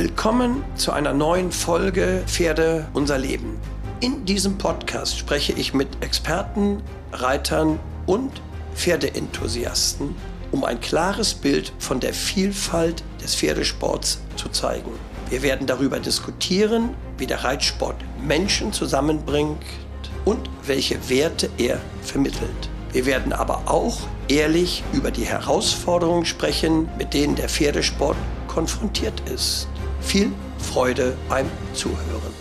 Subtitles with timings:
[0.00, 3.58] Willkommen zu einer neuen Folge Pferde unser Leben.
[3.98, 6.80] In diesem Podcast spreche ich mit Experten,
[7.10, 8.30] Reitern und
[8.76, 10.14] Pferdeenthusiasten,
[10.52, 14.92] um ein klares Bild von der Vielfalt des Pferdesports zu zeigen.
[15.30, 19.64] Wir werden darüber diskutieren, wie der Reitsport Menschen zusammenbringt
[20.24, 22.70] und welche Werte er vermittelt.
[22.92, 29.66] Wir werden aber auch ehrlich über die Herausforderungen sprechen, mit denen der Pferdesport konfrontiert ist.
[30.00, 32.34] Viel Freude beim Zuhören.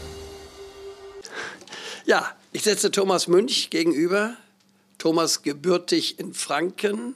[2.05, 4.37] Ja, ich setze Thomas Münch gegenüber.
[4.97, 7.15] Thomas gebürtig in Franken,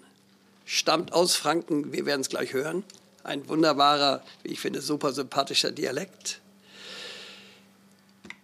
[0.65, 2.83] stammt aus Franken, wir werden es gleich hören.
[3.23, 6.41] Ein wunderbarer, wie ich finde, super sympathischer Dialekt.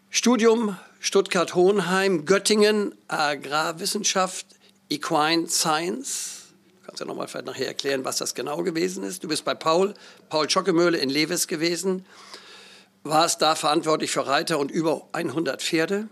[0.09, 4.47] Studium Stuttgart-Hohenheim, Göttingen, Agrarwissenschaft,
[4.89, 6.36] Equine Science.
[6.97, 9.23] Kannst ja nochmal vielleicht nachher erklären, was das genau gewesen ist.
[9.23, 9.93] Du bist bei Paul,
[10.29, 12.07] Paul Schockemöhle in Lewis gewesen,
[13.03, 16.07] warst da verantwortlich für Reiter und über 100 Pferde.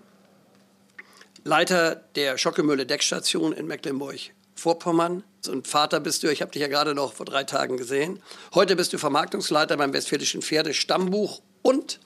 [1.44, 5.24] Leiter der Schockemöhle Deckstation in Mecklenburg-Vorpommern.
[5.48, 8.22] Und Vater bist du, ich habe dich ja gerade noch vor drei Tagen gesehen.
[8.54, 12.00] Heute bist du Vermarktungsleiter beim Westfälischen Pferdestammbuch und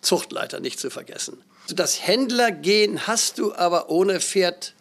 [0.00, 1.42] Zuchtleiter, nicht zu vergessen.
[1.74, 4.74] Das Händlergehen hast du, aber ohne Pferd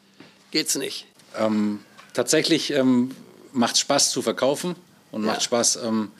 [0.51, 1.07] geht's nicht.
[1.39, 1.83] Ähm,
[2.13, 3.15] tatsächlich ähm,
[3.53, 4.75] macht Spaß zu verkaufen
[5.11, 5.31] und ja.
[5.31, 6.11] macht Spaß, ähm,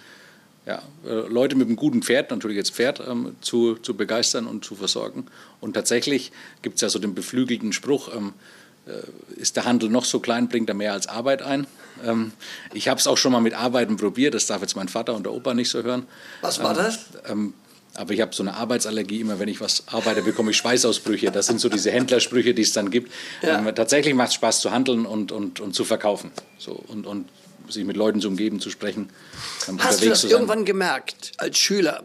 [0.66, 4.64] ja, äh, Leute mit einem guten Pferd, natürlich jetzt Pferd, ähm, zu, zu begeistern und
[4.64, 5.26] zu versorgen.
[5.59, 8.34] Und tatsächlich gibt es ja so den beflügelten Spruch, ähm,
[8.86, 11.68] äh, ist der Handel noch so klein, bringt er mehr als Arbeit ein.
[12.04, 12.32] Ähm,
[12.74, 15.24] ich habe es auch schon mal mit Arbeiten probiert, das darf jetzt mein Vater und
[15.24, 16.06] der Opa nicht so hören.
[16.42, 17.00] Was war das?
[17.95, 19.20] Aber ich habe so eine Arbeitsallergie.
[19.20, 21.31] Immer wenn ich was arbeite, bekomme ich Schweißausbrüche.
[21.31, 23.11] Das sind so diese Händlersprüche, die es dann gibt.
[23.42, 23.59] Ja.
[23.59, 26.31] Ähm, tatsächlich macht es Spaß zu handeln und, und, und zu verkaufen.
[26.58, 27.28] So, und, und
[27.69, 29.09] sich mit Leuten zu umgeben, zu sprechen.
[29.80, 32.03] Hast du das irgendwann gemerkt, als Schüler?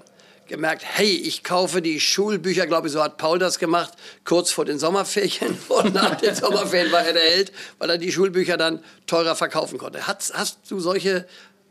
[0.48, 4.64] Gemerkt, hey, ich kaufe die Schulbücher, glaube ich, so hat Paul das gemacht, kurz vor
[4.64, 5.58] den Sommerferien.
[5.68, 9.76] Und nach den Sommerferien war er der Held, weil er die Schulbücher dann teurer verkaufen
[9.76, 10.06] konnte.
[10.06, 11.26] Hast, hast du solche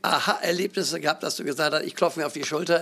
[0.06, 2.82] Aha-Erlebnisse gehabt, dass du gesagt hast, ich klopfe mir auf die Schulter,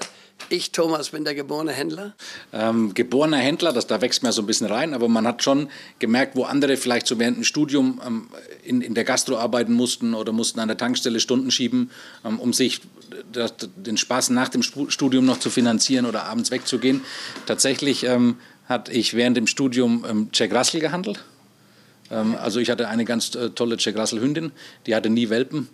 [0.50, 2.14] ich, Thomas, bin der geborene Händler?
[2.52, 5.70] Ähm, geborener Händler, das, da wächst man so ein bisschen rein, aber man hat schon
[6.00, 8.28] gemerkt, wo andere vielleicht so während dem Studium ähm,
[8.64, 11.92] in, in der Gastro arbeiten mussten oder mussten an der Tankstelle Stunden schieben,
[12.26, 12.82] ähm, um sich
[13.32, 17.02] das, den Spaß nach dem Studium noch zu finanzieren oder abends wegzugehen.
[17.46, 21.24] Tatsächlich ähm, hatte ich während dem Studium ähm, Jack Russell gehandelt.
[22.12, 24.52] Ähm, also ich hatte eine ganz äh, tolle Jack Russell Hündin,
[24.88, 25.70] die hatte nie Welpen.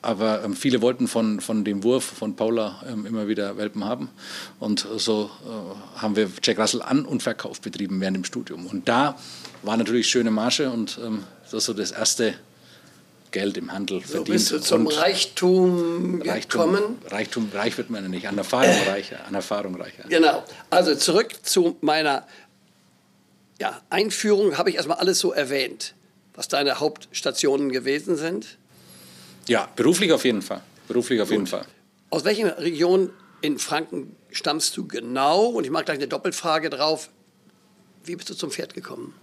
[0.00, 4.10] Aber ähm, viele wollten von, von dem Wurf von Paula ähm, immer wieder Welpen haben.
[4.60, 8.66] Und so äh, haben wir Jack Russell An- und Verkauf betrieben während dem Studium.
[8.66, 9.18] Und da
[9.62, 12.34] war natürlich schöne Marge und ähm, das ist so das erste
[13.30, 14.28] Geld im Handel so verdient.
[14.28, 16.98] Bist du zum und Reichtum gekommen?
[17.06, 19.26] Reichtum, reich wird man ja nicht, an Erfahrung äh, reicher.
[19.26, 20.04] An Erfahrung reicher.
[20.08, 20.44] Genau.
[20.70, 22.26] Also zurück zu meiner
[23.60, 25.94] ja, Einführung habe ich erstmal alles so erwähnt,
[26.34, 28.57] was deine Hauptstationen gewesen sind.
[29.48, 30.62] Ja, beruflich auf jeden Fall.
[30.86, 31.36] Beruflich auf Gut.
[31.36, 31.66] jeden Fall.
[32.10, 33.10] Aus welcher Region
[33.40, 35.46] in Franken stammst du genau?
[35.46, 37.10] Und ich mache gleich eine Doppelfrage drauf.
[38.04, 39.14] Wie bist du zum Pferd gekommen?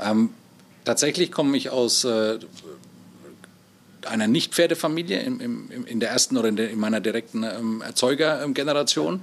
[0.00, 0.30] Ähm,
[0.84, 2.38] tatsächlich komme ich aus äh,
[4.06, 9.22] einer Nicht-Pferdefamilie in, in, in, der ersten oder in, der, in meiner direkten ähm, Erzeugergeneration.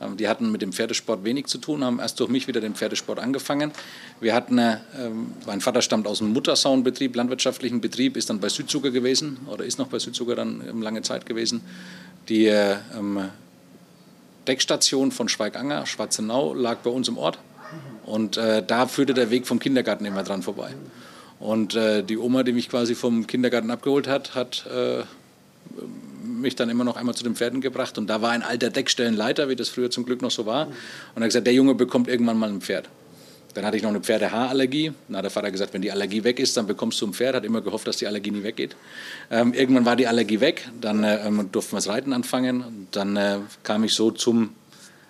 [0.00, 2.74] Ähm, die hatten mit dem Pferdesport wenig zu tun, haben erst durch mich wieder den
[2.74, 3.72] Pferdesport angefangen.
[4.20, 8.48] Wir hatten, äh, ähm, mein Vater stammt aus dem Muttersaunbetrieb, landwirtschaftlichen Betrieb, ist dann bei
[8.48, 11.62] Südzucker gewesen oder ist noch bei Südzucker dann ähm, lange Zeit gewesen.
[12.28, 13.28] Die äh, ähm,
[14.46, 17.38] Deckstation von Schweiganger, Schwarzenau, lag bei uns im Ort.
[18.04, 20.74] Und äh, da führte der Weg vom Kindergarten immer dran vorbei.
[21.42, 25.02] Und äh, die Oma, die mich quasi vom Kindergarten abgeholt hat, hat äh,
[26.24, 27.98] mich dann immer noch einmal zu den Pferden gebracht.
[27.98, 30.68] Und da war ein alter Deckstellenleiter, wie das früher zum Glück noch so war.
[30.68, 30.74] Und
[31.16, 32.88] er hat gesagt, der Junge bekommt irgendwann mal ein Pferd.
[33.54, 34.92] Dann hatte ich noch eine Pferdehaarallergie.
[35.12, 37.34] Hat der Vater gesagt, wenn die Allergie weg ist, dann bekommst du ein Pferd.
[37.34, 38.76] Hat immer gehofft, dass die Allergie nie weggeht.
[39.28, 40.68] Ähm, irgendwann war die Allergie weg.
[40.80, 42.62] Dann äh, ähm, durften wir das Reiten anfangen.
[42.62, 44.50] Und dann äh, kam ich so zum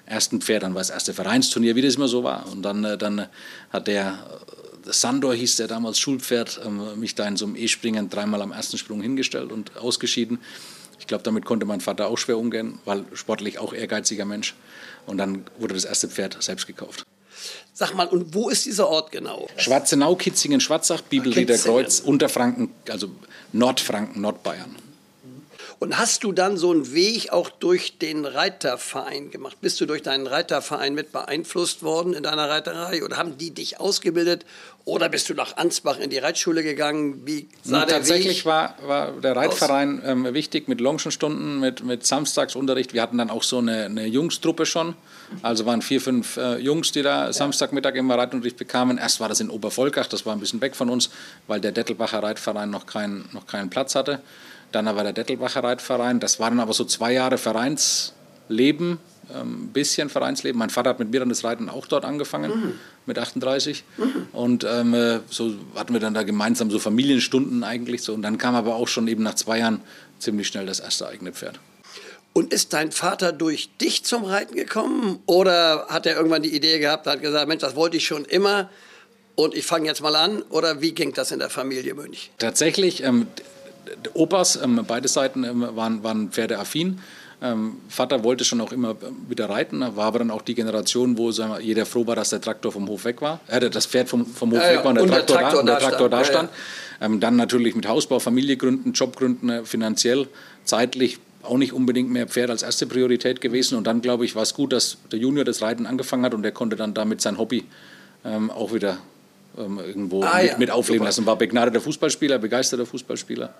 [0.06, 0.62] ersten Pferd.
[0.62, 2.50] Dann war das erste Vereinsturnier, wie das immer so war.
[2.50, 3.26] Und dann, äh, dann
[3.70, 4.18] hat der
[4.86, 8.78] Sandor hieß der damals Schulpferd, ähm, mich da in so einem E-Springen dreimal am ersten
[8.78, 10.38] Sprung hingestellt und ausgeschieden.
[10.98, 14.54] Ich glaube, damit konnte mein Vater auch schwer umgehen, weil sportlich auch ehrgeiziger Mensch.
[15.06, 17.04] Und dann wurde das erste Pferd selbst gekauft.
[17.72, 19.48] Sag mal, und wo ist dieser Ort genau?
[19.56, 23.10] Schwarzenau, Kitzingen, Schwarzach, Bibelrieder Kreuz, Unterfranken, also
[23.52, 24.76] Nordfranken, Nordbayern.
[25.78, 29.56] Und hast du dann so einen Weg auch durch den Reiterverein gemacht?
[29.60, 33.04] Bist du durch deinen Reiterverein mit beeinflusst worden in deiner Reiterei?
[33.04, 34.44] Oder haben die dich ausgebildet?
[34.84, 37.22] Oder bist du nach Ansbach in die Reitschule gegangen?
[37.24, 42.04] Wie sah der Tatsächlich Weg war, war der Reitverein ähm, wichtig mit Longenstunden, mit, mit
[42.04, 42.92] Samstagsunterricht.
[42.92, 44.94] Wir hatten dann auch so eine, eine Jungstruppe schon.
[45.42, 47.32] Also waren vier, fünf äh, Jungs, die da ja.
[47.32, 48.98] Samstagmittag immer Reitunterricht bekamen.
[48.98, 51.10] Erst war das in Obervolkach, das war ein bisschen weg von uns,
[51.46, 54.20] weil der Dettelbacher Reitverein noch, kein, noch keinen Platz hatte.
[54.72, 56.18] Dann aber der Dettelbacher Reitverein.
[56.20, 58.98] Das waren aber so zwei Jahre Vereinsleben,
[59.28, 60.58] ein ähm, bisschen Vereinsleben.
[60.58, 62.72] Mein Vater hat mit mir dann das Reiten auch dort angefangen, mhm.
[63.06, 63.84] mit 38.
[63.96, 64.26] Mhm.
[64.32, 68.02] Und ähm, äh, so hatten wir dann da gemeinsam so Familienstunden eigentlich.
[68.02, 68.14] So.
[68.14, 69.80] Und dann kam aber auch schon eben nach zwei Jahren
[70.18, 71.60] ziemlich schnell das erste eigene Pferd.
[72.32, 75.18] Und ist dein Vater durch dich zum Reiten gekommen?
[75.26, 78.70] Oder hat er irgendwann die Idee gehabt, hat gesagt, Mensch, das wollte ich schon immer
[79.34, 80.42] und ich fange jetzt mal an?
[80.48, 82.30] Oder wie ging das in der Familie Mönch?
[82.38, 83.26] Tatsächlich, ähm,
[84.14, 87.00] Opas, ähm, beide Seiten ähm, waren, waren pferdeaffin.
[87.42, 91.18] Ähm, Vater wollte schon auch immer ähm, wieder reiten, war aber dann auch die Generation,
[91.18, 94.08] wo wir, jeder froh war, dass der Traktor vom Hof weg war, äh, das Pferd
[94.08, 96.08] vom, vom Hof ja, weg war und der, und Traktor, der Traktor, da, da, Traktor
[96.08, 96.50] da stand.
[96.50, 96.56] Ja,
[97.00, 97.06] ja.
[97.06, 100.28] Ähm, dann natürlich mit Hausbau, Familiegründen, Jobgründen, äh, finanziell,
[100.64, 103.76] zeitlich auch nicht unbedingt mehr Pferd als erste Priorität gewesen.
[103.76, 106.44] Und dann, glaube ich, war es gut, dass der Junior das Reiten angefangen hat und
[106.44, 107.64] er konnte dann damit sein Hobby
[108.24, 108.98] ähm, auch wieder
[109.56, 110.58] irgendwo ah, mit, ja.
[110.58, 111.08] mit, aufleben Super.
[111.08, 111.26] lassen.
[111.26, 113.52] War begnadeter Fußballspieler, begeisterter Fußballspieler.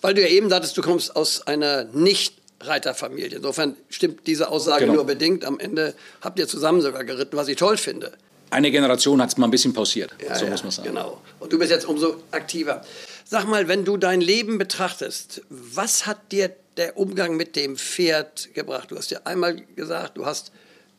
[0.00, 3.36] Weil du ja eben sagtest, du kommst aus einer nicht Reiterfamilie.
[3.38, 4.96] Insofern stimmt diese Aussage genau.
[4.96, 5.44] nur bedingt.
[5.44, 8.12] Am Ende habt ihr zusammen sogar geritten, was ich toll finde.
[8.50, 10.88] Eine Generation hat es mal ein bisschen pausiert, ja, so ja, muss man sagen.
[10.88, 11.22] Genau.
[11.38, 12.84] Und du bist jetzt umso aktiver.
[13.24, 18.52] Sag mal, wenn du dein Leben betrachtest, was hat dir der Umgang mit dem Pferd
[18.54, 18.90] gebracht?
[18.90, 20.50] Du hast ja einmal gesagt, du hast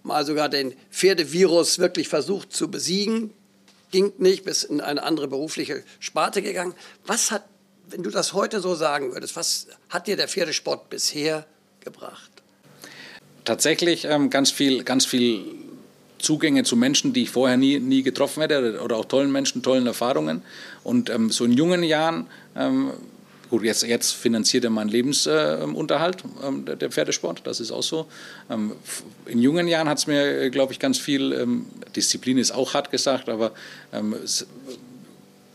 [0.03, 3.33] mal sogar den Pferdevirus wirklich versucht zu besiegen.
[3.91, 6.73] Ging nicht, bist in eine andere berufliche Sparte gegangen.
[7.05, 7.43] Was hat,
[7.91, 11.45] wenn du das heute so sagen würdest, was hat dir der Pferdesport bisher
[11.81, 12.31] gebracht?
[13.45, 15.43] Tatsächlich ähm, ganz viel, ganz viel
[16.19, 19.87] Zugänge zu Menschen, die ich vorher nie, nie getroffen hätte oder auch tollen Menschen, tollen
[19.87, 20.43] Erfahrungen.
[20.83, 22.91] Und ähm, so in jungen Jahren, ähm,
[23.49, 28.05] gut, jetzt, jetzt finanziert er meinen Lebensunterhalt, ähm, der, Pferdesport, das ist auch so.
[28.49, 28.73] Ähm,
[29.25, 31.65] in jungen Jahren hat es mir, glaube ich, ganz viel, ähm,
[31.95, 33.51] Disziplin ist auch hart gesagt, aber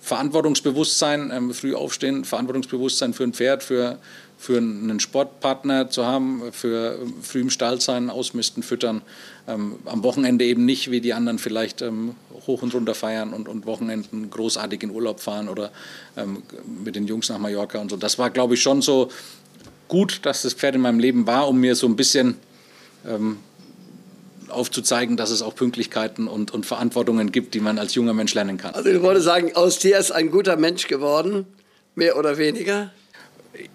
[0.06, 3.98] ähm, Verantwortungsbewusstsein, früh aufstehen, Verantwortungsbewusstsein für ein Pferd, für
[4.38, 9.02] für einen Sportpartner zu haben, für früh im Stall sein, ausmisten, füttern.
[9.48, 12.14] Ähm, am Wochenende eben nicht, wie die anderen vielleicht ähm,
[12.46, 15.70] hoch und runter feiern und, und Wochenenden großartig in Urlaub fahren oder
[16.16, 16.42] ähm,
[16.84, 17.96] mit den Jungs nach Mallorca und so.
[17.96, 19.08] Das war, glaube ich, schon so
[19.88, 22.36] gut, dass das Pferd in meinem Leben war, um mir so ein bisschen
[23.06, 23.38] ähm,
[24.50, 28.58] aufzuzeigen, dass es auch Pünktlichkeiten und, und Verantwortungen gibt, die man als junger Mensch lernen
[28.58, 28.74] kann.
[28.74, 31.46] Also ich wollte sagen, aus dir ist ein guter Mensch geworden,
[31.94, 32.90] mehr oder weniger.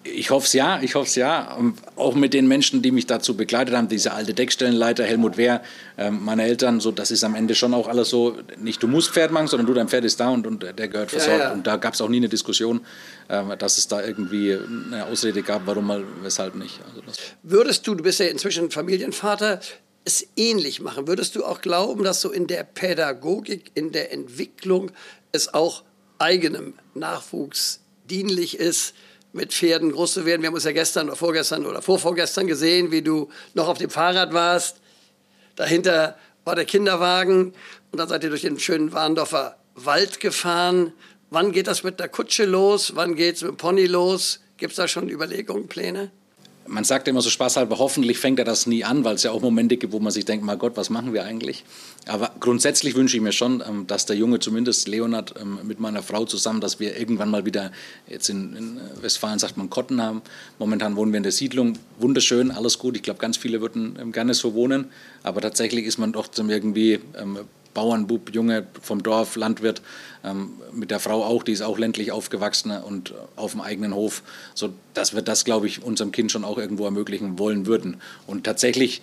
[0.04, 1.58] Ich hoffe es ja, ich hoffe es ja.
[1.96, 5.62] Auch mit den Menschen, die mich dazu begleitet haben, diese alte Deckstellenleiter, Helmut Wehr,
[5.98, 9.12] ähm, meine Eltern, so, das ist am Ende schon auch alles so, nicht du musst
[9.12, 11.40] Pferd machen, sondern du, dein Pferd ist da und, und der gehört versorgt.
[11.40, 11.54] Ja, ja.
[11.54, 12.82] Und da gab es auch nie eine Diskussion,
[13.30, 14.56] ähm, dass es da irgendwie
[14.92, 16.80] eine Ausrede gab, warum mal, weshalb nicht.
[16.88, 17.02] Also
[17.42, 19.62] Würdest du, du bist ja inzwischen Familienvater,
[20.06, 21.08] es ähnlich machen?
[21.08, 24.92] Würdest du auch glauben, dass so in der Pädagogik, in der Entwicklung
[25.32, 25.84] es auch
[26.18, 28.94] eigenem Nachwuchs dienlich ist,
[29.34, 30.42] mit Pferden groß zu werden.
[30.42, 33.90] Wir haben uns ja gestern oder vorgestern oder vorvorgestern gesehen, wie du noch auf dem
[33.90, 34.78] Fahrrad warst.
[35.56, 37.54] Dahinter war der Kinderwagen
[37.92, 40.94] und dann seid ihr durch den schönen Warndorfer Wald gefahren.
[41.30, 42.96] Wann geht das mit der Kutsche los?
[42.96, 44.42] Wann geht es mit dem Pony los?
[44.58, 46.12] Gibt es da schon Überlegungen, Pläne?
[46.68, 49.42] Man sagt immer so spaßhalber, hoffentlich fängt er das nie an, weil es ja auch
[49.42, 51.64] Momente gibt, wo man sich denkt, mein Gott, was machen wir eigentlich?
[52.08, 56.04] Aber grundsätzlich wünsche ich mir schon, ähm, dass der Junge zumindest Leonard ähm, mit meiner
[56.04, 57.72] Frau zusammen, dass wir irgendwann mal wieder,
[58.08, 60.22] jetzt in, in Westfalen sagt man Kotten haben.
[60.60, 62.96] Momentan wohnen wir in der Siedlung, wunderschön, alles gut.
[62.96, 64.86] Ich glaube, ganz viele würden ähm, gerne so wohnen.
[65.24, 67.00] Aber tatsächlich ist man doch irgendwie
[67.74, 69.82] Bauernbub, Junge vom Dorf, Landwirt,
[70.24, 74.24] ähm, mit der Frau auch, die ist auch ländlich aufgewachsen und auf dem eigenen Hof,
[74.54, 77.98] so dass wir das, glaube ich, unserem Kind schon auch irgendwo ermöglichen wollen würden.
[78.28, 79.02] Und tatsächlich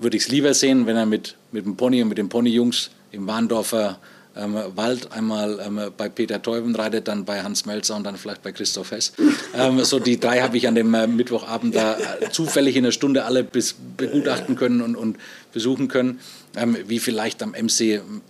[0.00, 2.90] würde ich es lieber sehen, wenn er mit, mit dem Pony und mit den Ponyjungs
[3.12, 3.98] im Warndorfer
[4.36, 8.42] ähm, Wald einmal ähm, bei Peter Teuben reitet, dann bei Hans Melzer und dann vielleicht
[8.42, 9.12] bei Christoph Hess.
[9.52, 12.92] Ähm, so die drei habe ich an dem äh, Mittwochabend da äh, zufällig in einer
[12.92, 15.16] Stunde alle bis begutachten können und, und
[15.52, 16.20] besuchen können,
[16.56, 18.22] ähm, wie vielleicht am MC ähm,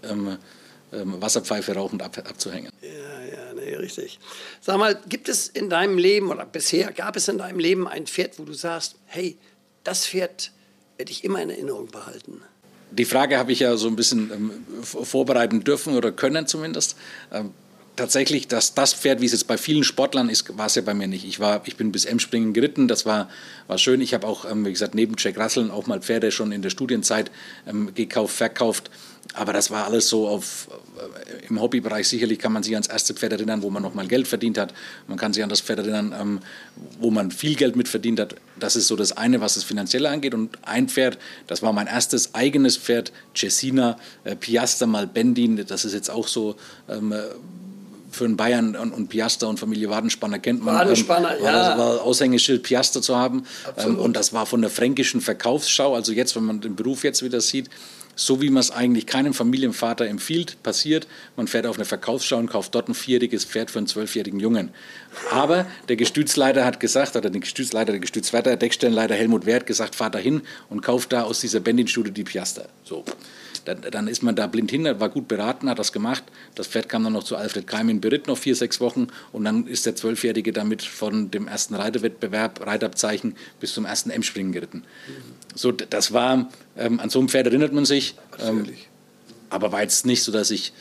[0.93, 2.71] ähm, Wasserpfeife rauchend ab, abzuhängen.
[2.83, 4.19] Ja, ja, nee, richtig.
[4.61, 8.07] Sag mal, gibt es in deinem Leben oder bisher gab es in deinem Leben ein
[8.07, 9.37] Pferd, wo du sagst, hey,
[9.85, 10.53] das Pferd
[10.97, 12.43] werde ich immer in Erinnerung behalten?
[12.91, 16.97] die Frage habe ich ja so ein bisschen ähm, vorbereiten dürfen oder können zumindest.
[17.33, 17.53] Ähm,
[17.97, 20.95] tatsächlich, dass das Pferd, wie es jetzt bei vielen Sportlern ist, war es ja bei
[20.95, 21.25] mir nicht.
[21.25, 23.29] Ich, war, ich bin bis Emspringen geritten, das war,
[23.67, 24.01] war schön.
[24.01, 26.71] Ich habe auch, ähm, wie gesagt, neben Jack Russell auch mal Pferde schon in der
[26.71, 27.31] Studienzeit
[27.67, 28.91] ähm, gekauft, verkauft.
[29.35, 32.09] Aber das war alles so auf, äh, im Hobbybereich.
[32.09, 34.75] Sicherlich kann man sich ans erste Pferd erinnern, wo man noch mal Geld verdient hat.
[35.07, 36.41] Man kann sich an das Pferd erinnern, ähm,
[36.99, 38.35] wo man viel Geld mit verdient hat.
[38.59, 40.35] Das ist so das eine, was das Finanzielle angeht.
[40.35, 44.37] Und ein Pferd, das war mein erstes eigenes Pferd, Cesina, äh,
[44.87, 45.65] mal Bendin.
[45.67, 46.57] Das ist jetzt auch so
[46.89, 47.15] ähm,
[48.11, 50.75] für einen Bayern und, und Piaster und Familie Wadenspanner kennt man.
[50.75, 51.79] Wadenspanner, ähm, war, ja.
[51.79, 53.45] war Aushängeschild Piaster zu haben.
[53.77, 57.23] Ähm, und das war von der fränkischen Verkaufsschau, also jetzt, wenn man den Beruf jetzt
[57.23, 57.71] wieder sieht,
[58.17, 61.07] so wie man es eigentlich keinem Familienvater empfiehlt, passiert.
[61.37, 64.71] Man fährt auf eine Verkaufsschau und kauft dort ein vierjähriges Pferd für einen zwölfjährigen Jungen.
[65.31, 70.11] Aber der Gestützleiter hat gesagt, oder der Gestützleiter, der Gestützwärter, Deckstellenleiter Helmut Wert gesagt, fahr
[70.11, 72.69] da hin und kauft da aus dieser Bendin-Studie die Piaster.
[72.85, 73.05] So.
[73.75, 76.25] Dann, dann, ist man da blind hin, war gut beraten, hat das gemacht.
[76.55, 79.45] Das Pferd kam dann noch zu Alfred Keim in Beritt noch vier, sechs Wochen und
[79.45, 84.79] dann ist der Zwölfjährige damit von dem ersten Reiterwettbewerb, Reitabzeichen bis zum ersten M-Springen geritten.
[84.79, 85.13] Mhm.
[85.55, 88.15] So, das war, ähm, an so ein Pferd erinnert man sich.
[88.39, 88.67] Ähm,
[89.51, 90.73] aber war jetzt nicht so, dass ich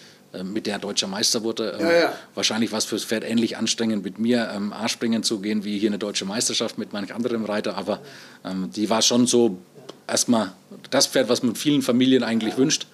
[0.44, 1.78] mit der deutscher Meister wurde.
[1.80, 2.14] Ähm, ja, ja.
[2.36, 5.90] Wahrscheinlich war es fürs Pferd ähnlich anstrengend, mit mir ähm, A-Springen zu gehen, wie hier
[5.90, 7.78] eine deutsche Meisterschaft mit manch anderem Reiter.
[7.78, 8.00] Aber
[8.46, 9.58] ähm, die war schon so
[10.08, 10.52] erstmal
[10.90, 12.88] das Pferd, was man vielen Familien eigentlich wünscht,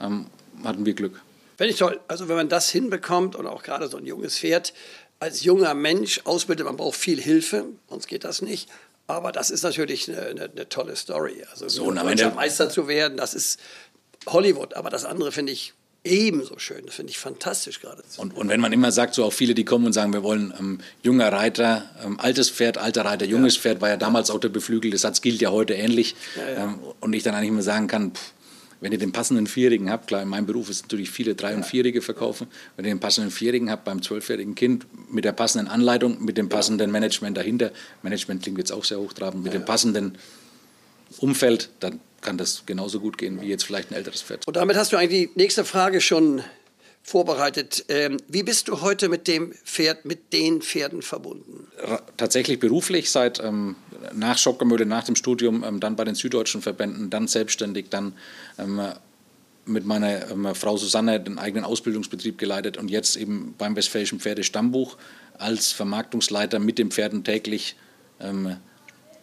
[0.00, 0.26] ähm,
[0.64, 1.20] hatten wir Glück.
[1.58, 1.98] Wenn ich toll.
[2.08, 4.74] Also wenn man das hinbekommt und auch gerade so ein junges Pferd
[5.18, 8.68] als junger Mensch ausbildet, man braucht viel Hilfe, sonst geht das nicht.
[9.06, 11.44] Aber das ist natürlich eine, eine, eine tolle Story.
[11.50, 13.60] Also so ein Meister zu werden, das ist
[14.26, 14.74] Hollywood.
[14.74, 15.74] Aber das andere finde ich
[16.06, 16.86] ebenso schön.
[16.86, 18.02] Das finde ich fantastisch gerade.
[18.16, 20.54] Und, und wenn man immer sagt, so auch viele, die kommen und sagen, wir wollen
[20.58, 23.62] ähm, junger Reiter, ähm, altes Pferd, alter Reiter, junges ja.
[23.62, 26.14] Pferd, war ja damals auch der beflügelte Satz, gilt ja heute ähnlich.
[26.36, 26.64] Ja, ja.
[26.64, 28.32] Ähm, und ich dann eigentlich immer sagen kann, pff,
[28.80, 31.64] wenn ihr den passenden Vierjährigen habt, klar, in meinem Beruf ist natürlich viele Drei- und
[31.64, 32.46] Vierjährige verkaufen,
[32.76, 36.48] wenn ihr den passenden Vierjährigen habt beim zwölfjährigen Kind mit der passenden Anleitung, mit dem
[36.48, 37.72] passenden Management dahinter,
[38.02, 40.18] Management klingt jetzt auch sehr hochtrabend, mit dem passenden
[41.18, 44.46] Umfeld, dann kann das genauso gut gehen wie jetzt vielleicht ein älteres Pferd.
[44.46, 46.42] Und damit hast du eigentlich die nächste Frage schon
[47.02, 47.84] vorbereitet.
[47.88, 51.68] Ähm, wie bist du heute mit dem Pferd, mit den Pferden verbunden?
[52.16, 53.76] Tatsächlich beruflich seit ähm,
[54.12, 58.14] nach Schockermühle, nach dem Studium, ähm, dann bei den süddeutschen Verbänden, dann selbstständig, dann
[58.58, 58.82] ähm,
[59.66, 64.96] mit meiner ähm, Frau Susanne den eigenen Ausbildungsbetrieb geleitet und jetzt eben beim Westfälischen Pferdestammbuch
[65.38, 67.76] als Vermarktungsleiter mit den Pferden täglich
[68.18, 68.56] ähm,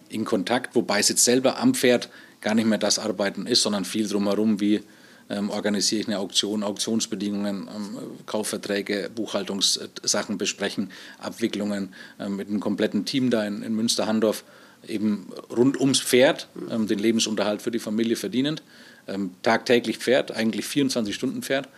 [0.07, 2.09] in Kontakt, wobei es jetzt selber am Pferd
[2.43, 4.81] gar nicht mehr das Arbeiten ist, sondern viel drumherum, wie
[5.29, 13.05] ähm, organisiere ich eine Auktion, Auktionsbedingungen, ähm, Kaufverträge, Buchhaltungssachen besprechen, Abwicklungen äh, mit einem kompletten
[13.05, 14.43] Team da in, in Münster-Handorf,
[14.87, 18.61] eben rund ums Pferd, ähm, den Lebensunterhalt für die Familie verdienend.
[19.07, 21.69] Ähm, tagtäglich Pferd, eigentlich 24 Stunden Pferd.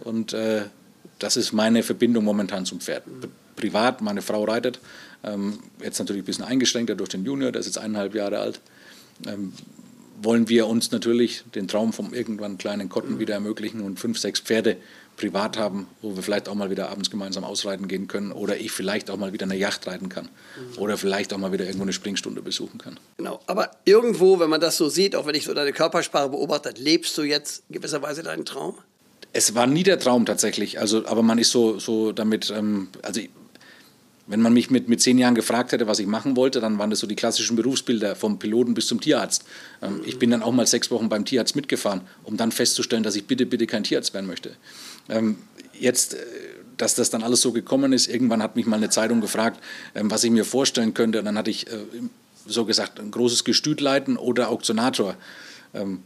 [0.00, 0.62] Und äh,
[1.18, 3.04] das ist meine Verbindung momentan zum Pferd.
[3.56, 4.80] Privat, meine Frau reitet,
[5.24, 8.60] ähm, jetzt natürlich ein bisschen eingeschränkter durch den Junior, der ist jetzt eineinhalb Jahre alt.
[10.22, 14.40] Wollen wir uns natürlich den Traum vom irgendwann kleinen Kotten wieder ermöglichen und fünf, sechs
[14.40, 14.76] Pferde
[15.16, 18.72] privat haben, wo wir vielleicht auch mal wieder abends gemeinsam ausreiten gehen können oder ich
[18.72, 20.28] vielleicht auch mal wieder eine Yacht reiten kann
[20.76, 22.98] oder vielleicht auch mal wieder irgendwo eine Springstunde besuchen kann.
[23.18, 26.72] Genau, aber irgendwo, wenn man das so sieht, auch wenn ich so deine Körpersprache beobachte,
[26.76, 28.76] lebst du jetzt in gewisser Weise deinen Traum?
[29.32, 33.20] Es war nie der Traum tatsächlich, also, aber man ist so, so damit, ähm, also
[34.26, 36.90] wenn man mich mit, mit zehn Jahren gefragt hätte, was ich machen wollte, dann waren
[36.90, 39.44] das so die klassischen Berufsbilder vom Piloten bis zum Tierarzt.
[39.82, 43.16] Ähm, ich bin dann auch mal sechs Wochen beim Tierarzt mitgefahren, um dann festzustellen, dass
[43.16, 44.52] ich bitte, bitte kein Tierarzt werden möchte.
[45.08, 45.38] Ähm,
[45.78, 46.18] jetzt, äh,
[46.76, 49.62] dass das dann alles so gekommen ist, irgendwann hat mich mal eine Zeitung gefragt,
[49.94, 51.18] ähm, was ich mir vorstellen könnte.
[51.18, 51.78] Und dann hatte ich äh,
[52.46, 55.16] so gesagt, ein großes Gestüt leiten oder Auktionator.
[55.74, 56.02] Ähm,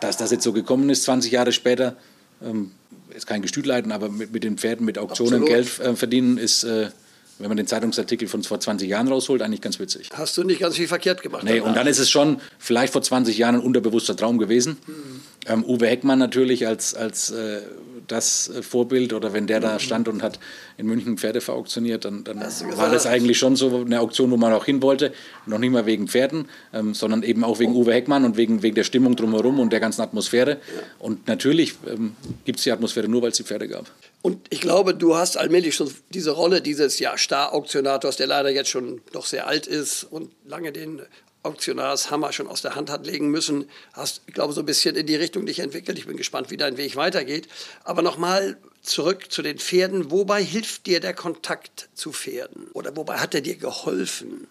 [0.00, 1.96] dass das jetzt so gekommen ist, 20 Jahre später,
[2.42, 2.72] ähm,
[3.12, 5.48] jetzt kein Gestüt leiten, aber mit, mit den Pferden, mit Auktionen Absolut.
[5.48, 6.90] Geld äh, verdienen, ist äh,
[7.38, 10.08] wenn man den Zeitungsartikel von vor 20 Jahren rausholt, eigentlich ganz witzig.
[10.14, 11.44] Hast du nicht ganz viel verkehrt gemacht?
[11.44, 14.78] Nee, und dann ist es schon vielleicht vor 20 Jahren ein unterbewusster Traum gewesen.
[14.86, 15.20] Mhm.
[15.46, 17.60] Ähm, Uwe Heckmann natürlich als, als äh,
[18.06, 20.38] das Vorbild oder wenn der da stand und hat
[20.78, 24.52] in München Pferde verauktioniert, dann, dann war das eigentlich schon so eine Auktion, wo man
[24.52, 25.12] auch hin wollte.
[25.46, 28.74] Noch nicht mal wegen Pferden, ähm, sondern eben auch wegen Uwe Heckmann und wegen, wegen
[28.74, 30.50] der Stimmung drumherum und der ganzen Atmosphäre.
[30.50, 30.58] Ja.
[30.98, 32.14] Und natürlich ähm,
[32.44, 33.86] gibt es die Atmosphäre nur, weil es die Pferde gab.
[34.22, 38.70] Und ich glaube, du hast allmählich schon diese Rolle dieses ja, Star-Auktionators, der leider jetzt
[38.70, 41.00] schon doch sehr alt ist und lange den
[41.46, 45.06] Auktionarshammer schon aus der Hand hat legen müssen, hast, ich glaube, so ein bisschen in
[45.06, 45.96] die Richtung dich entwickelt.
[45.96, 47.48] Ich bin gespannt, wie dein Weg weitergeht.
[47.84, 50.10] Aber nochmal zurück zu den Pferden.
[50.10, 52.68] Wobei hilft dir der Kontakt zu Pferden?
[52.72, 54.46] Oder wobei hat er dir geholfen?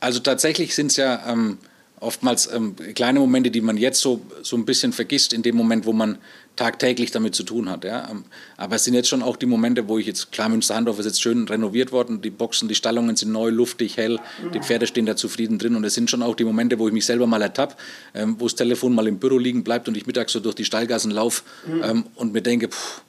[0.00, 1.58] Also tatsächlich sind es ja ähm,
[2.00, 5.86] oftmals ähm, kleine Momente, die man jetzt so, so ein bisschen vergisst, in dem Moment,
[5.86, 6.18] wo man
[6.54, 7.84] tagtäglich damit zu tun hat.
[7.84, 8.08] Ja.
[8.10, 8.24] Ähm,
[8.56, 11.22] aber es sind jetzt schon auch die Momente, wo ich jetzt, klar, Münsterhandorf ist jetzt
[11.22, 14.18] schön renoviert worden, die Boxen, die Stallungen sind neu, luftig, hell,
[14.54, 16.94] die Pferde stehen da zufrieden drin und es sind schon auch die Momente, wo ich
[16.94, 17.76] mich selber mal ertappe,
[18.14, 20.64] ähm, wo das Telefon mal im Büro liegen bleibt und ich mittags so durch die
[20.64, 21.42] Stallgassen laufe
[21.82, 23.02] ähm, und mir denke, pff,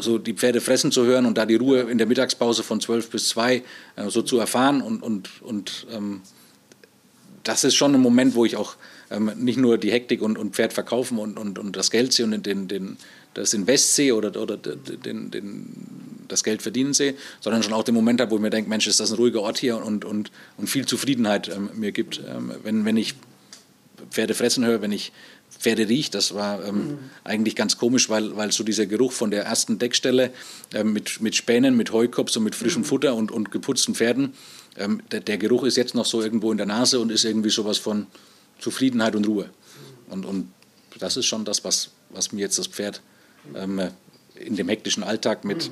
[0.00, 3.10] so die Pferde fressen zu hören und da die Ruhe in der Mittagspause von 12
[3.10, 3.62] bis 2 äh,
[4.08, 6.20] so zu erfahren und, und, und ähm,
[7.44, 8.76] das ist schon ein Moment, wo ich auch
[9.10, 12.26] ähm, nicht nur die Hektik und, und Pferd verkaufen und, und, und das Geld sehe
[12.26, 12.96] und den, den,
[13.34, 15.66] das Invest sehe oder, oder den, den,
[16.26, 18.86] das Geld verdienen sehe, sondern schon auch den Moment habe, wo ich mir denke, Mensch,
[18.86, 22.20] ist das ein ruhiger Ort hier und, und, und viel Zufriedenheit ähm, mir gibt.
[22.28, 23.14] Ähm, wenn, wenn ich
[24.10, 25.12] Pferde fressen höre, wenn ich
[25.50, 26.98] Pferde rieche, das war ähm, mhm.
[27.24, 30.30] eigentlich ganz komisch, weil, weil so dieser Geruch von der ersten Deckstelle
[30.72, 32.86] äh, mit, mit Spänen, mit Heukops und mit frischem mhm.
[32.86, 34.34] Futter und, und geputzten Pferden,
[34.76, 37.50] ähm, der, der, Geruch ist jetzt noch so irgendwo in der Nase und ist irgendwie
[37.50, 38.06] sowas von
[38.60, 39.50] Zufriedenheit und Ruhe.
[40.08, 40.52] Und, und
[40.98, 43.02] das ist schon das, was, was mir jetzt das Pferd
[43.54, 43.80] ähm,
[44.36, 45.70] in dem hektischen Alltag mit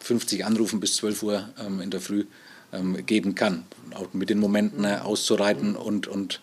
[0.00, 2.24] 50 Anrufen bis 12 Uhr ähm, in der Früh
[2.72, 3.64] ähm, geben kann.
[3.94, 6.40] Auch mit den Momenten äh, auszureiten und, und, ähm,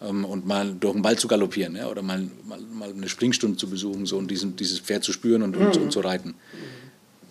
[0.00, 3.68] und mal durch den Wald zu galoppieren ja, oder mal, mal, mal eine Springstunde zu
[3.68, 6.34] besuchen so, und diesen, dieses Pferd zu spüren und, und, und zu reiten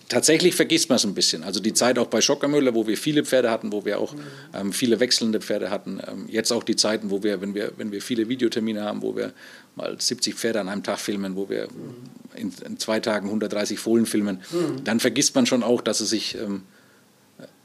[0.09, 1.43] tatsächlich vergisst man es ein bisschen.
[1.43, 4.13] Also die Zeit auch bei Schockermüller, wo wir viele Pferde hatten, wo wir auch
[4.53, 5.99] ähm, viele wechselnde Pferde hatten.
[6.07, 9.15] Ähm, jetzt auch die Zeiten, wo wir wenn, wir, wenn wir viele Videotermine haben, wo
[9.15, 9.33] wir
[9.75, 11.67] mal 70 Pferde an einem Tag filmen, wo wir
[12.35, 14.83] in, in zwei Tagen 130 Fohlen filmen, mhm.
[14.83, 16.63] dann vergisst man schon auch, dass es sich ähm,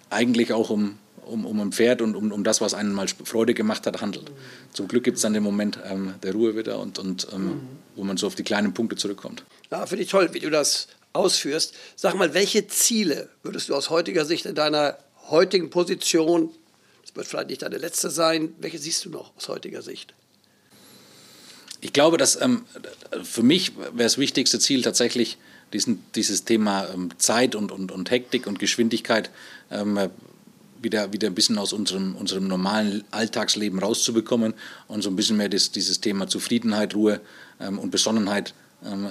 [0.09, 0.99] eigentlich auch um,
[1.31, 4.31] um, um ein Pferd und um, um das, was einen mal Freude gemacht hat, handelt.
[4.31, 4.35] Mhm.
[4.73, 7.61] Zum Glück gibt es dann den Moment ähm, der Ruhe wieder und, und ähm, mhm.
[7.97, 9.45] wo man so auf die kleinen Punkte zurückkommt.
[9.71, 11.75] Ja, finde ich toll, wie du das ausführst.
[11.97, 16.51] Sag mal, welche Ziele würdest du aus heutiger Sicht in deiner heutigen Position,
[17.03, 20.15] das wird vielleicht nicht deine letzte sein, welche siehst du noch aus heutiger Sicht?
[21.81, 22.65] Ich glaube, dass ähm,
[23.23, 25.39] für mich wäre das wichtigste Ziel tatsächlich
[25.73, 29.31] diesen, dieses Thema ähm, Zeit und, und, und Hektik und Geschwindigkeit
[29.71, 30.11] ähm,
[30.83, 34.55] wieder, wieder ein bisschen aus unserem, unserem normalen Alltagsleben rauszubekommen
[34.89, 37.21] und so ein bisschen mehr das, dieses Thema Zufriedenheit, Ruhe
[37.61, 39.09] ähm, und Besonnenheit ähm,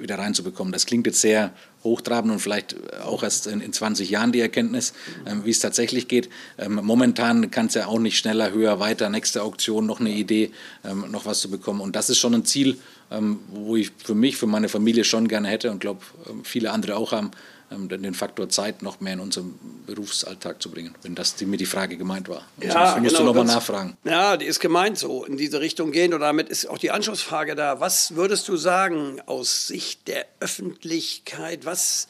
[0.00, 0.72] wieder reinzubekommen.
[0.72, 4.92] Das klingt jetzt sehr hochtrabend und vielleicht auch erst in, in 20 Jahren die Erkenntnis,
[5.26, 6.28] ähm, wie es tatsächlich geht.
[6.56, 10.52] Ähm, momentan kann es ja auch nicht schneller, höher, weiter, nächste Auktion, noch eine Idee,
[10.84, 11.80] ähm, noch was zu bekommen.
[11.80, 12.78] Und das ist schon ein Ziel,
[13.10, 16.00] ähm, wo ich für mich, für meine Familie schon gerne hätte und glaube,
[16.44, 17.32] viele andere auch haben,
[17.70, 21.66] den Faktor Zeit noch mehr in unserem Berufsalltag zu bringen, wenn das die, mir die
[21.66, 22.46] Frage gemeint war.
[22.62, 23.96] Ja, Sonst musst genau, du nochmal nachfragen.
[24.04, 27.54] Ja, die ist gemeint so, in diese Richtung gehen und damit ist auch die Anschlussfrage
[27.54, 27.80] da.
[27.80, 32.08] Was würdest du sagen aus Sicht der Öffentlichkeit, was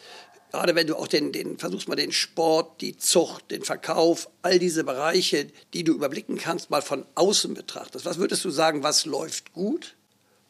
[0.50, 4.58] gerade wenn du auch den, den versuchst mal den Sport, die Zucht, den Verkauf, all
[4.58, 8.06] diese Bereiche, die du überblicken kannst, mal von außen betrachtest.
[8.06, 9.94] Was würdest du sagen, was läuft gut?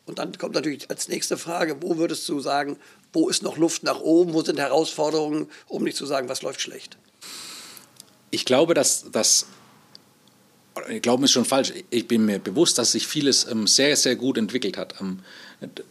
[0.07, 2.79] Und dann kommt natürlich als nächste Frage, wo würdest du sagen,
[3.13, 6.61] wo ist noch Luft nach oben, wo sind Herausforderungen, um nicht zu sagen, was läuft
[6.61, 6.97] schlecht?
[8.31, 9.47] Ich glaube, dass das
[10.89, 11.73] ich glaube, ist schon falsch.
[11.91, 14.95] Ich bin mir bewusst, dass sich vieles ähm, sehr, sehr gut entwickelt hat.
[15.01, 15.21] Ähm,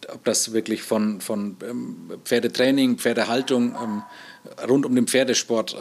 [0.08, 3.75] ob das wirklich von, von ähm, Pferdetraining, Pferdehaltung,
[4.65, 5.75] rund um den Pferdesport,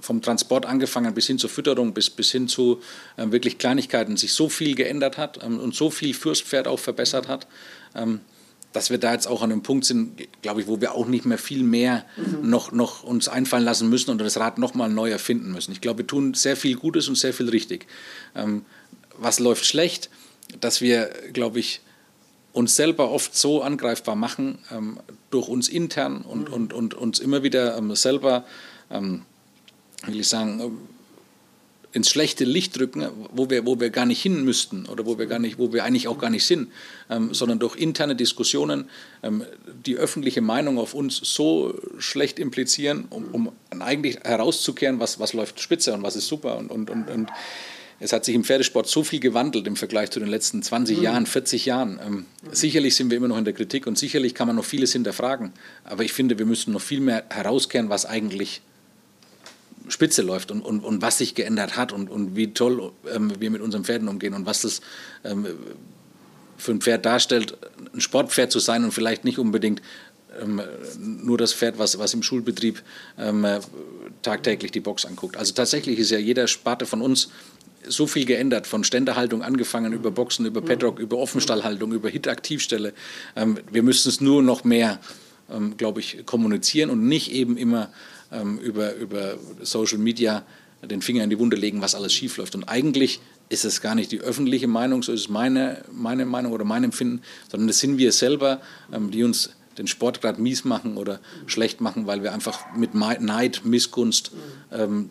[0.00, 2.80] vom Transport angefangen bis hin zur Fütterung, bis, bis hin zu
[3.16, 7.48] wirklich Kleinigkeiten, sich so viel geändert hat und so viel fürs Pferd auch verbessert hat
[8.72, 11.24] dass wir da jetzt auch an einem Punkt sind, glaube ich, wo wir auch nicht
[11.24, 12.48] mehr viel mehr mhm.
[12.48, 15.72] noch, noch uns einfallen lassen müssen und das Rad nochmal neu erfinden müssen.
[15.72, 17.86] Ich glaube, wir tun sehr viel Gutes und sehr viel richtig.
[18.34, 18.64] Ähm,
[19.18, 20.08] was läuft schlecht?
[20.60, 21.80] Dass wir, glaube ich,
[22.52, 24.98] uns selber oft so angreifbar machen, ähm,
[25.30, 26.54] durch uns intern und, mhm.
[26.54, 28.44] und, und uns immer wieder ähm, selber,
[28.90, 29.22] ähm,
[30.06, 30.78] will ich sagen,
[31.92, 35.26] ins schlechte Licht drücken, wo wir, wo wir gar nicht hin müssten oder wo wir,
[35.26, 36.70] gar nicht, wo wir eigentlich auch gar nicht sind,
[37.08, 38.88] ähm, sondern durch interne Diskussionen
[39.22, 39.44] ähm,
[39.86, 45.60] die öffentliche Meinung auf uns so schlecht implizieren, um, um eigentlich herauszukehren, was, was läuft
[45.60, 46.58] spitze und was ist super.
[46.58, 47.30] Und, und, und, und
[47.98, 51.02] es hat sich im Pferdesport so viel gewandelt im Vergleich zu den letzten 20 mhm.
[51.02, 52.00] Jahren, 40 Jahren.
[52.04, 54.92] Ähm, sicherlich sind wir immer noch in der Kritik und sicherlich kann man noch vieles
[54.92, 55.52] hinterfragen.
[55.84, 58.62] Aber ich finde, wir müssen noch viel mehr herauskehren, was eigentlich
[59.90, 63.50] Spitze läuft und, und, und was sich geändert hat und, und wie toll ähm, wir
[63.50, 64.80] mit unseren Pferden umgehen und was das
[65.24, 65.46] ähm,
[66.56, 67.56] für ein Pferd darstellt,
[67.94, 69.80] ein Sportpferd zu sein und vielleicht nicht unbedingt
[70.40, 70.60] ähm,
[70.98, 72.82] nur das Pferd, was, was im Schulbetrieb
[73.18, 73.46] ähm,
[74.22, 75.36] tagtäglich die Box anguckt.
[75.36, 77.30] Also tatsächlich ist ja jeder Sparte von uns
[77.88, 82.92] so viel geändert, von Ständerhaltung angefangen, über Boxen, über Paddock, über Offenstallhaltung, über Hit-Aktivstelle.
[83.36, 85.00] Ähm, wir müssen es nur noch mehr,
[85.50, 87.90] ähm, glaube ich, kommunizieren und nicht eben immer
[88.32, 90.44] ähm, über, über Social Media
[90.82, 92.54] den Finger in die Wunde legen, was alles schief läuft.
[92.54, 96.52] Und eigentlich ist es gar nicht die öffentliche Meinung, so ist es meine, meine Meinung
[96.52, 98.60] oder mein Empfinden, sondern es sind wir selber,
[98.92, 102.94] ähm, die uns den Sport gerade mies machen oder schlecht machen, weil wir einfach mit
[102.94, 104.32] Neid, Missgunst,
[104.72, 105.10] ähm,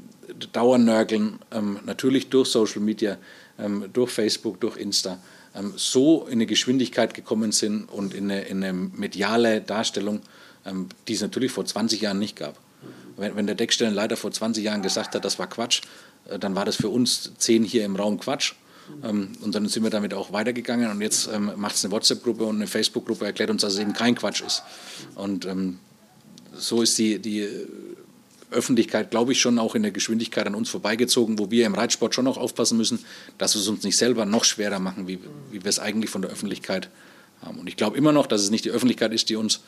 [0.53, 3.17] Dauernörgeln, ähm, natürlich durch Social Media,
[3.57, 5.19] ähm, durch Facebook, durch Insta,
[5.55, 10.21] ähm, so in eine Geschwindigkeit gekommen sind und in eine, in eine mediale Darstellung,
[10.65, 12.59] ähm, die es natürlich vor 20 Jahren nicht gab.
[13.19, 15.81] Wenn, wenn der Deckstellenleiter vor 20 Jahren gesagt hat, das war Quatsch,
[16.29, 18.53] äh, dann war das für uns zehn hier im Raum Quatsch.
[19.03, 22.43] Ähm, und dann sind wir damit auch weitergegangen und jetzt ähm, macht es eine WhatsApp-Gruppe
[22.43, 24.63] und eine Facebook-Gruppe, erklärt uns, dass es eben kein Quatsch ist.
[25.15, 25.79] Und ähm,
[26.55, 27.47] so ist die, die
[28.51, 32.15] Öffentlichkeit, glaube ich, schon auch in der Geschwindigkeit an uns vorbeigezogen, wo wir im Reitsport
[32.15, 33.05] schon auch aufpassen müssen,
[33.37, 35.19] dass wir es uns nicht selber noch schwerer machen, wie,
[35.51, 36.89] wie wir es eigentlich von der Öffentlichkeit
[37.41, 37.59] haben.
[37.59, 39.61] Und ich glaube immer noch, dass es nicht die Öffentlichkeit ist, die uns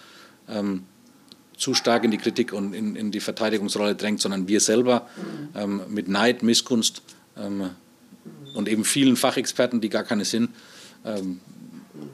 [1.57, 5.07] zu stark in die Kritik und in, in, die Verteidigungsrolle drängt, sondern wir selber
[5.55, 7.01] ähm, mit Neid, Missgunst
[7.37, 7.71] ähm,
[8.55, 10.49] und eben vielen Fachexperten, die gar keine sind,
[11.05, 11.39] ähm,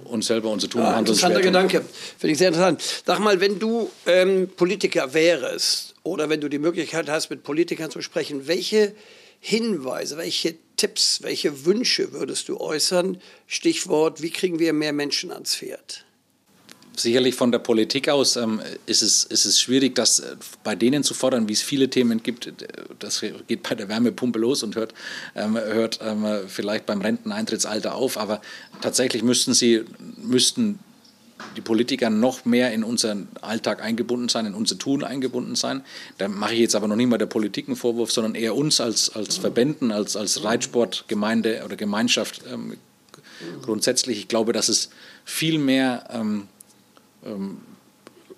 [0.05, 1.85] uns selber unser Tun ja, und Handeln Interessanter Gedanke,
[2.17, 2.81] finde ich sehr interessant.
[3.05, 7.91] Sag mal, wenn du ähm, Politiker wärst oder wenn du die Möglichkeit hast, mit Politikern
[7.91, 8.93] zu sprechen, welche
[9.39, 13.19] Hinweise, welche Tipps, welche Wünsche würdest du äußern?
[13.45, 16.05] Stichwort, wie kriegen wir mehr Menschen ans Pferd?
[16.99, 21.03] Sicherlich von der Politik aus ähm, ist, es, ist es schwierig, das äh, bei denen
[21.03, 22.51] zu fordern, wie es viele Themen gibt.
[22.99, 24.93] Das geht bei der Wärmepumpe los und hört,
[25.35, 28.17] ähm, hört ähm, vielleicht beim Renteneintrittsalter auf.
[28.17, 28.41] Aber
[28.81, 29.83] tatsächlich müssten sie,
[30.17, 30.79] müssten
[31.55, 35.83] die Politiker noch mehr in unseren Alltag eingebunden sein, in unser Tun eingebunden sein.
[36.17, 38.81] Da mache ich jetzt aber noch nicht mal der Politik einen Vorwurf, sondern eher uns
[38.81, 42.77] als, als Verbänden, als, als Reitsportgemeinde oder Gemeinschaft ähm,
[43.61, 44.17] grundsätzlich.
[44.17, 44.89] Ich glaube, dass es
[45.25, 46.47] viel mehr ähm,
[47.25, 47.57] ähm,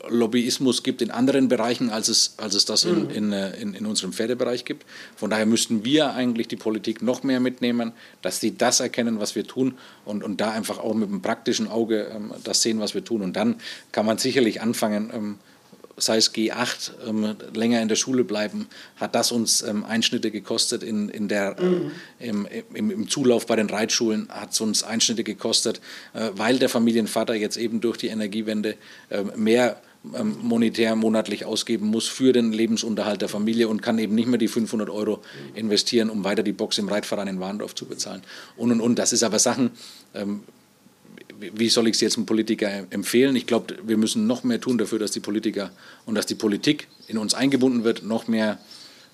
[0.08, 3.10] Lobbyismus gibt in anderen Bereichen, als es, als es das in, mhm.
[3.10, 4.86] in, äh, in, in, unserem Pferdebereich gibt.
[5.16, 9.36] Von daher müssten wir eigentlich die Politik noch mehr mitnehmen, dass sie das erkennen, was
[9.36, 12.94] wir tun und, und da einfach auch mit einem praktischen Auge ähm, das sehen, was
[12.94, 13.22] wir tun.
[13.22, 13.56] Und dann
[13.92, 15.38] kann man sicherlich anfangen, ähm,
[16.00, 20.84] sei es G8, ähm, länger in der Schule bleiben, hat das uns ähm, Einschnitte gekostet
[20.84, 21.92] in, in der, mhm.
[22.20, 25.82] im, im, im, Zulauf bei den Reitschulen, hat es uns Einschnitte gekostet,
[26.14, 28.76] äh, weil der Familienvater jetzt eben durch die Energiewende
[29.10, 29.82] äh, mehr
[30.16, 34.38] ähm, monetär monatlich ausgeben muss für den Lebensunterhalt der Familie und kann eben nicht mehr
[34.38, 35.22] die 500 Euro
[35.56, 38.22] investieren, um weiter die Box im Reitverein in Warndorf zu bezahlen.
[38.56, 38.98] Und, und, und.
[38.98, 39.72] Das ist aber Sachen,
[40.14, 40.44] ähm,
[41.40, 43.36] wie soll ich es jetzt einem Politiker empfehlen?
[43.36, 45.72] Ich glaube, wir müssen noch mehr tun dafür, dass die Politiker
[46.06, 48.60] und dass die Politik in uns eingebunden wird, noch mehr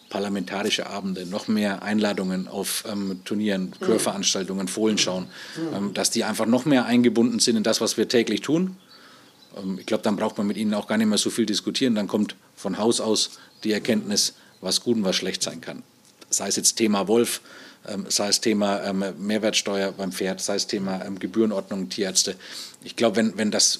[0.09, 5.27] parlamentarische Abende, noch mehr Einladungen auf ähm, Turnieren, Chörveranstaltungen, Fohlenschauen,
[5.73, 8.77] ähm, dass die einfach noch mehr eingebunden sind in das, was wir täglich tun.
[9.57, 11.95] Ähm, ich glaube, dann braucht man mit ihnen auch gar nicht mehr so viel diskutieren.
[11.95, 15.83] Dann kommt von Haus aus die Erkenntnis, was gut und was schlecht sein kann.
[16.29, 17.41] Sei es jetzt Thema Wolf,
[18.09, 22.35] sei es Thema ähm, Mehrwertsteuer beim Pferd, sei es Thema ähm, Gebührenordnung, Tierärzte.
[22.83, 23.79] Ich glaube, wenn, wenn das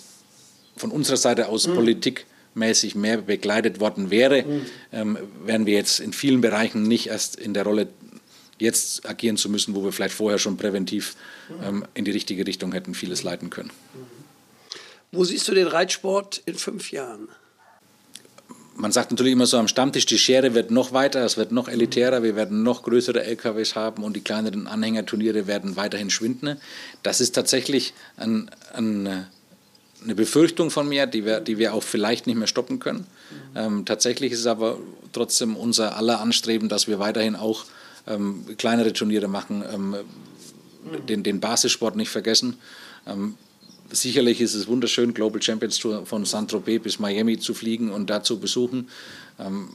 [0.77, 1.75] von unserer Seite aus mhm.
[1.75, 4.65] politikmäßig mehr begleitet worden wäre, mhm.
[4.91, 7.87] ähm, wären wir jetzt in vielen Bereichen nicht erst in der Rolle,
[8.59, 11.15] jetzt agieren zu müssen, wo wir vielleicht vorher schon präventiv
[11.49, 11.63] mhm.
[11.63, 13.71] ähm, in die richtige Richtung hätten vieles leiten können.
[15.11, 17.29] Wo siehst du den Reitsport in fünf Jahren?
[18.75, 21.67] Man sagt natürlich immer so am Stammtisch, die Schere wird noch weiter, es wird noch
[21.67, 26.57] elitärer, wir werden noch größere LKWs haben und die kleineren Anhängerturniere werden weiterhin schwinden.
[27.01, 29.27] Das ist tatsächlich ein, ein,
[30.03, 33.07] eine Befürchtung von mir, die wir, die wir auch vielleicht nicht mehr stoppen können.
[33.55, 34.77] Ähm, tatsächlich ist es aber
[35.13, 37.65] trotzdem unser aller Anstreben, dass wir weiterhin auch
[38.07, 39.95] ähm, kleinere Turniere machen, ähm,
[41.07, 42.57] den, den Basissport nicht vergessen.
[43.07, 43.35] Ähm,
[43.91, 48.23] sicherlich ist es wunderschön, Global Champions Tour von Saint-Tropez bis Miami zu fliegen und da
[48.23, 48.89] zu besuchen.
[49.39, 49.69] Ähm,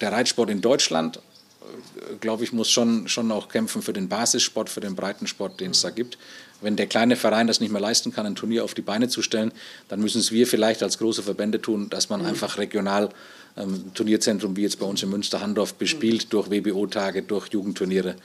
[0.00, 4.68] der Reitsport in Deutschland, äh, glaube ich, muss schon, schon auch kämpfen für den Basissport,
[4.68, 6.18] für den Breitensport, den es da gibt.
[6.60, 9.22] Wenn der kleine Verein das nicht mehr leisten kann, ein Turnier auf die Beine zu
[9.22, 9.52] stellen,
[9.88, 12.26] dann müssen es wir vielleicht als große Verbände tun, dass man mhm.
[12.26, 13.10] einfach regional
[13.56, 18.16] ähm, Turnierzentrum wie jetzt bei uns in Münster-Handorf bespielt durch WBO-Tage, durch Jugendturniere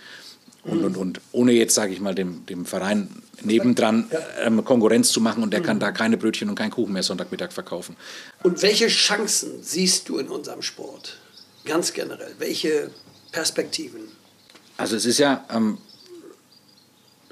[0.64, 1.22] und, und, und.
[1.32, 3.10] Ohne jetzt, sage ich mal, dem, dem Verein
[3.46, 4.10] nebendran
[4.44, 7.52] ähm, Konkurrenz zu machen und der kann da keine Brötchen und keinen Kuchen mehr Sonntagmittag
[7.52, 7.96] verkaufen.
[8.44, 11.18] Und welche Chancen siehst du in unserem Sport?
[11.66, 12.34] Ganz generell.
[12.40, 12.90] Welche
[13.32, 14.02] Perspektiven?
[14.78, 15.78] Also es ist ja ähm,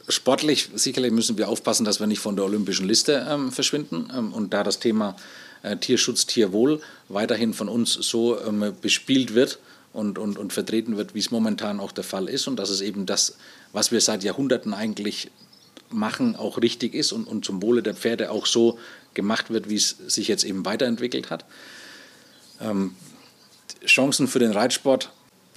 [0.07, 4.11] sportlich, sicherlich müssen wir aufpassen, dass wir nicht von der olympischen Liste ähm, verschwinden.
[4.15, 5.15] Ähm, und da das Thema
[5.63, 9.59] äh, Tierschutz, Tierwohl weiterhin von uns so ähm, bespielt wird,
[9.93, 12.81] und, und, und vertreten wird, wie es momentan auch der Fall ist und dass es
[12.81, 13.37] eben das,
[13.73, 15.31] was wir seit Jahrhunderten eigentlich
[15.89, 18.79] machen, auch richtig ist und, und zum Wohle der Pferde auch so
[19.13, 21.45] gemacht wird, wie es sich jetzt eben weiterentwickelt hat.
[22.61, 22.95] Ähm,
[23.85, 25.11] Chancen für den Reitsport,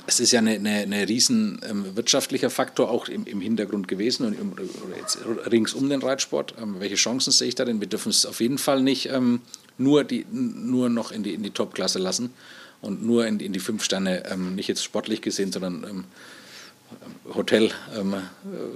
[0.06, 4.26] es ist ja eine, eine, eine riesen ähm, wirtschaftlicher Faktor auch im, im Hintergrund gewesen
[4.26, 4.52] und im,
[5.46, 6.54] rings um den Reitsport.
[6.60, 7.80] Ähm, welche Chancen sehe ich da denn?
[7.80, 9.40] Wir dürfen es auf jeden Fall nicht ähm,
[9.78, 12.30] nur, die, nur noch in die, in die Top-Klasse lassen
[12.80, 16.04] und nur in, in die fünf Sterne, ähm, nicht jetzt sportlich gesehen, sondern ähm,
[17.34, 18.14] Hotel ähm,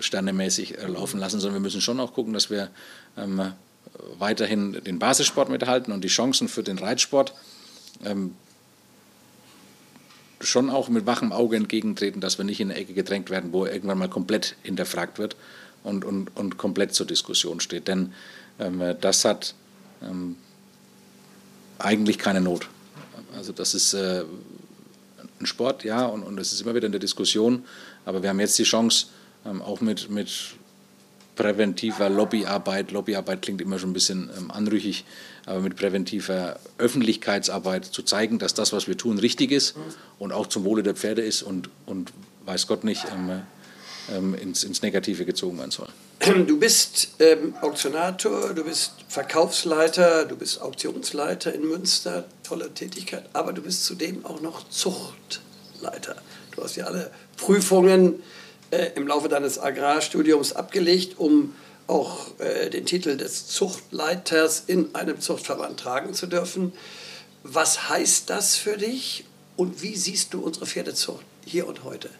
[0.01, 2.71] sternemäßig äh, laufen lassen, sondern wir müssen schon auch gucken, dass wir
[3.17, 3.53] ähm,
[4.19, 7.35] weiterhin den Basissport mithalten und die Chancen für den Reitsport
[8.05, 8.35] ähm,
[10.41, 13.67] schon auch mit wachem Auge entgegentreten, dass wir nicht in eine Ecke gedrängt werden, wo
[13.67, 15.37] irgendwann mal komplett hinterfragt wird
[15.83, 17.89] und, und, und komplett zur Diskussion steht.
[17.89, 18.13] Denn
[18.59, 19.55] ähm, das hat
[20.03, 20.37] ähm,
[21.79, 22.69] eigentlich keine Not.
[23.35, 24.25] Also das ist äh,
[25.41, 27.65] ein Sport, ja, und, und es ist immer wieder in der Diskussion,
[28.05, 29.07] aber wir haben jetzt die Chance,
[29.45, 30.31] ähm, auch mit, mit
[31.37, 35.05] präventiver Lobbyarbeit, Lobbyarbeit klingt immer schon ein bisschen ähm, anrüchig,
[35.45, 39.77] aber mit präventiver Öffentlichkeitsarbeit zu zeigen, dass das, was wir tun, richtig ist
[40.19, 42.13] und auch zum Wohle der Pferde ist und, und
[42.47, 43.43] weiß Gott nicht ähm,
[44.15, 45.89] ähm, ins, ins Negative gezogen werden soll.
[46.47, 53.53] Du bist ähm, Auktionator, du bist Verkaufsleiter, du bist Auktionsleiter in Münster, tolle Tätigkeit, aber
[53.53, 56.17] du bist zudem auch noch Zuchtleiter.
[56.55, 58.23] Du hast ja alle Prüfungen
[58.71, 61.55] äh, im Laufe deines Agrarstudiums abgelegt, um
[61.87, 66.73] auch äh, den Titel des Zuchtleiters in einem Zuchtverband tragen zu dürfen.
[67.43, 69.25] Was heißt das für dich
[69.57, 72.11] und wie siehst du unsere Pferdezucht hier und heute?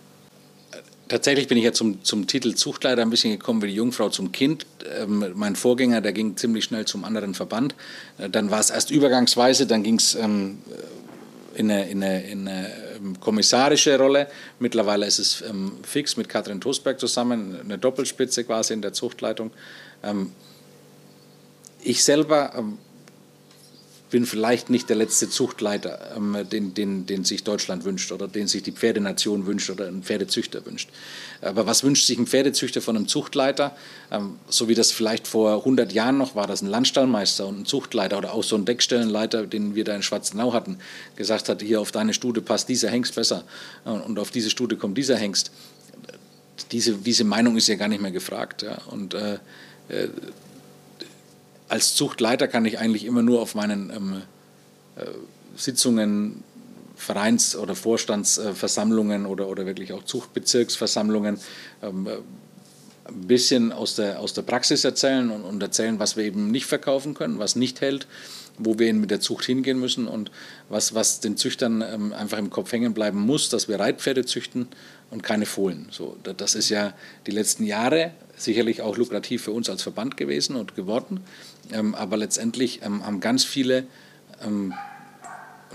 [1.09, 4.33] Tatsächlich bin ich ja zum, zum Titel Zuchtleiter ein bisschen gekommen wie die Jungfrau zum
[4.33, 4.67] Kind.
[5.01, 7.77] Ähm, mein Vorgänger, der ging ziemlich schnell zum anderen Verband.
[8.19, 10.59] Äh, dann war es erst übergangsweise, dann ging es ähm,
[11.55, 14.27] in eine, in in eine ähm, kommissarische Rolle.
[14.59, 19.53] Mittlerweile ist es ähm, fix mit Katrin Tosberg zusammen, eine Doppelspitze quasi in der Zuchtleitung.
[20.03, 20.33] Ähm,
[21.83, 22.79] ich selber ähm,
[24.17, 28.49] bin vielleicht nicht der letzte Zuchtleiter, ähm, den, den, den sich Deutschland wünscht oder den
[28.49, 30.89] sich die Pferdenation wünscht oder ein Pferdezüchter wünscht.
[31.43, 33.77] Aber was wünscht sich ein Pferdezüchter von einem Zuchtleiter?
[34.11, 37.67] Ähm, so wie das vielleicht vor 100 Jahren noch war, dass ein Landstallmeister und ein
[37.67, 40.79] Zuchtleiter oder auch so ein Deckstellenleiter, den wir da in Schwarzenau hatten,
[41.17, 43.45] gesagt hat, hier auf deine Stute passt dieser Hengst besser
[43.85, 45.51] und auf diese Stute kommt dieser Hengst.
[46.73, 48.63] Diese, diese Meinung ist ja gar nicht mehr gefragt.
[48.63, 48.79] Ja?
[48.91, 49.35] Und äh,
[49.91, 50.09] äh
[51.69, 54.23] als Zuchtleiter kann ich eigentlich immer nur auf meinen ähm,
[54.97, 55.07] äh,
[55.57, 56.43] Sitzungen,
[56.97, 61.39] Vereins- oder Vorstandsversammlungen oder, oder wirklich auch Zuchtbezirksversammlungen
[61.83, 62.17] ähm, äh,
[63.09, 66.67] ein bisschen aus der, aus der Praxis erzählen und, und, erzählen, was wir eben nicht
[66.67, 68.09] verkaufen können, was nicht hält,
[68.59, 70.31] wo wir mit der Zucht hingehen müssen und
[70.69, 74.69] was, was den Züchtern ähm, einfach im Kopf hängen bleiben muss, dass wir Reitpferde züchten
[75.11, 75.87] und keine Fohlen.
[75.91, 76.95] So, das ist ja
[77.27, 81.21] die letzten Jahre sicherlich auch lukrativ für uns als Verband gewesen und geworden.
[81.73, 83.85] Ähm, aber letztendlich ähm, haben ganz viele
[84.45, 84.73] ähm,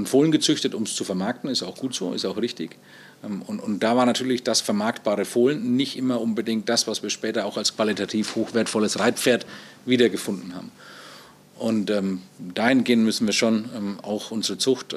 [0.05, 1.49] Fohlen gezüchtet, um es zu vermarkten.
[1.49, 2.77] Ist auch gut so, ist auch richtig.
[3.23, 7.09] Ähm, und, und, da war natürlich das vermarktbare Fohlen nicht immer unbedingt das, was wir
[7.09, 9.45] später auch als qualitativ hochwertvolles Reitpferd
[9.85, 10.71] wiedergefunden haben.
[11.57, 14.95] Und ähm, dahingehend müssen wir schon ähm, auch unsere Zucht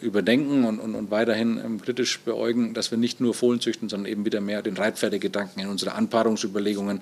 [0.00, 4.10] überdenken und, und, und weiterhin ähm, kritisch beäugen, dass wir nicht nur Fohlen züchten, sondern
[4.10, 7.00] eben wieder mehr den Reitpferdegedanken in unsere Anpaarungsüberlegungen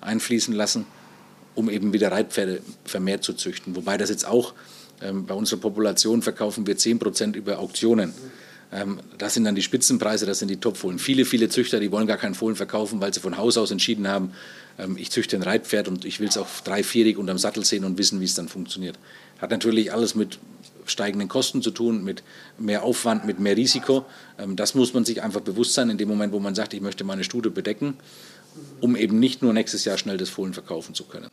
[0.00, 0.86] einfließen lassen,
[1.54, 3.76] um eben wieder Reitpferde vermehrt zu züchten.
[3.76, 4.54] Wobei das jetzt auch
[5.00, 8.12] ähm, bei unserer Population verkaufen wir 10 Prozent über Auktionen.
[8.72, 10.98] Ähm, das sind dann die Spitzenpreise, das sind die Topfohlen.
[10.98, 14.08] Viele, viele Züchter, die wollen gar keinen Fohlen verkaufen, weil sie von Haus aus entschieden
[14.08, 14.32] haben,
[14.78, 17.98] ähm, ich züchte ein Reitpferd und ich will es auch dreivierig unterm Sattel sehen und
[17.98, 18.98] wissen, wie es dann funktioniert.
[19.40, 20.38] Hat natürlich alles mit
[20.86, 22.22] steigenden Kosten zu tun, mit
[22.58, 24.06] mehr Aufwand, mit mehr Risiko.
[24.38, 26.80] Ähm, das muss man sich einfach bewusst sein in dem Moment, wo man sagt, ich
[26.80, 27.96] möchte meine Studie bedecken,
[28.80, 31.28] um eben nicht nur nächstes Jahr schnell das Fohlen verkaufen zu können.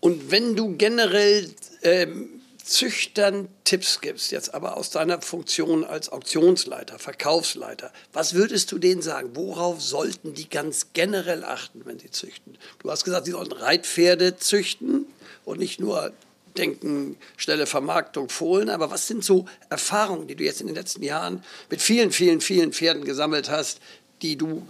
[0.00, 1.48] Und wenn du generell
[1.82, 2.28] ähm,
[2.64, 9.02] Züchtern Tipps gibst, jetzt aber aus deiner Funktion als Auktionsleiter, Verkaufsleiter, was würdest du denen
[9.02, 9.30] sagen?
[9.34, 12.56] Worauf sollten die ganz generell achten, wenn sie züchten?
[12.80, 15.06] Du hast gesagt, sie sollten Reitpferde züchten
[15.44, 16.12] und nicht nur
[16.56, 18.70] denken, schnelle Vermarktung, Fohlen.
[18.70, 22.40] Aber was sind so Erfahrungen, die du jetzt in den letzten Jahren mit vielen, vielen,
[22.40, 23.80] vielen Pferden gesammelt hast,
[24.22, 24.66] die du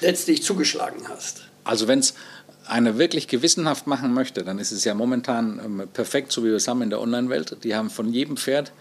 [0.00, 1.42] letztlich zugeschlagen hast?
[1.64, 2.14] Also wenn es
[2.66, 6.56] einer wirklich gewissenhaft machen möchte, dann ist es ja momentan ähm, perfekt, so wie wir
[6.56, 7.58] es haben in der Online-Welt.
[7.64, 8.72] Die haben von jedem Pferd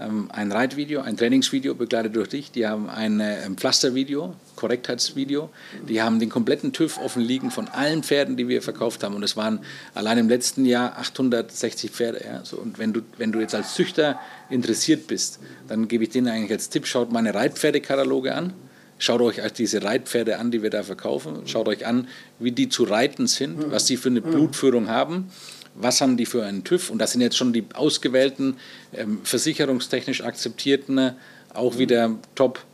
[0.00, 2.50] ähm, ein Reitvideo, ein Trainingsvideo begleitet durch dich.
[2.50, 5.50] Die haben ein ähm, Pflastervideo, Korrektheitsvideo.
[5.88, 9.14] Die haben den kompletten TÜV offen liegen von allen Pferden, die wir verkauft haben.
[9.14, 9.60] Und es waren
[9.94, 12.24] allein im letzten Jahr 860 Pferde.
[12.24, 12.44] Ja.
[12.44, 14.18] So, und wenn du, wenn du jetzt als Züchter
[14.50, 18.52] interessiert bist, dann gebe ich denen eigentlich als Tipp, schaut meine Reitpferdekataloge an.
[18.98, 21.46] Schaut euch diese Reitpferde an, die wir da verkaufen.
[21.46, 25.30] Schaut euch an, wie die zu reiten sind, was die für eine Blutführung haben
[25.74, 28.58] was haben die für einen TÜV und das sind jetzt schon die ausgewählten,
[28.92, 31.16] ähm, versicherungstechnisch akzeptierten
[31.52, 32.64] auch wieder top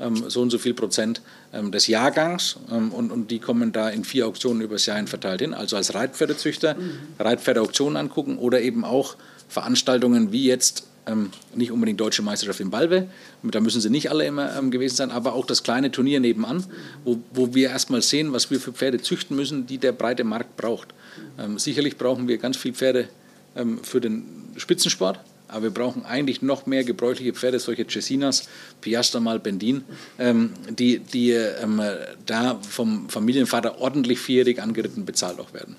[0.00, 1.22] ähm, so und so viel Prozent
[1.52, 5.06] ähm, des Jahrgangs ähm, und, und die kommen da in vier Auktionen übers Jahr hin
[5.06, 5.54] verteilt hin.
[5.54, 6.98] Also als Reitpferdezüchter mhm.
[7.18, 9.16] Reitpferdeauktionen angucken oder eben auch
[9.48, 13.08] Veranstaltungen wie jetzt ähm, nicht unbedingt deutsche Meisterschaft in Balve,
[13.42, 16.64] da müssen sie nicht alle immer ähm, gewesen sein, aber auch das kleine Turnier nebenan,
[17.04, 20.56] wo, wo wir erstmal sehen, was wir für Pferde züchten müssen, die der breite Markt
[20.56, 20.94] braucht.
[21.38, 23.08] Ähm, sicherlich brauchen wir ganz viele Pferde
[23.56, 24.24] ähm, für den
[24.56, 28.48] Spitzensport, aber wir brauchen eigentlich noch mehr gebräuchliche Pferde, solche Cessinas,
[28.80, 29.84] Piastra mal Bendin,
[30.18, 31.82] ähm, die, die ähm,
[32.26, 35.76] da vom Familienvater ordentlich vierjährig angeritten bezahlt auch werden.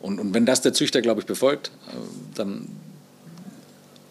[0.00, 1.92] Und, und wenn das der Züchter, glaube ich, befolgt, äh,
[2.34, 2.68] dann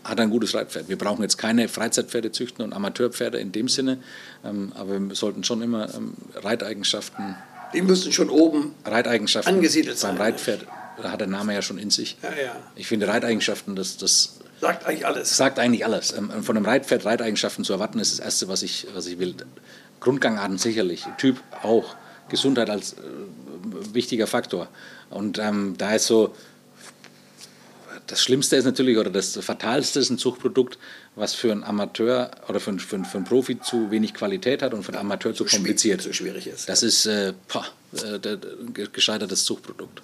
[0.04, 0.90] hat ein gutes Reitpferd.
[0.90, 4.00] Wir brauchen jetzt keine Freizeitpferde züchten und Amateurpferde in dem Sinne,
[4.44, 7.36] ähm, aber wir sollten schon immer ähm, Reiteigenschaften.
[7.74, 10.16] Die müssen schon oben Reiteigenschaften angesiedelt sein.
[10.16, 10.68] Beim Reitpferd
[11.02, 12.18] da hat der Name ja schon in sich.
[12.22, 12.56] Ja, ja.
[12.76, 15.36] Ich finde Reiteigenschaften, das, das sagt eigentlich alles.
[15.36, 16.14] Sagt eigentlich alles.
[16.14, 19.36] Ähm, von einem Reitpferd Reiteigenschaften zu erwarten, ist das Erste, was ich, was ich will.
[20.00, 21.96] Grundgangarten sicherlich, Typ auch,
[22.30, 22.98] Gesundheit als äh,
[23.94, 24.68] wichtiger Faktor.
[25.10, 26.36] Und ähm, da ist so,
[28.12, 30.78] das Schlimmste ist natürlich, oder das Fatalste ist ein Zuchtprodukt,
[31.16, 34.62] was für einen Amateur oder für einen, für einen, für einen Profi zu wenig Qualität
[34.62, 36.02] hat und für einen Amateur zu kompliziert.
[36.02, 36.68] Zu schwierig ist.
[36.68, 40.02] Das ist äh, boah, äh, gescheitertes Zuchtprodukt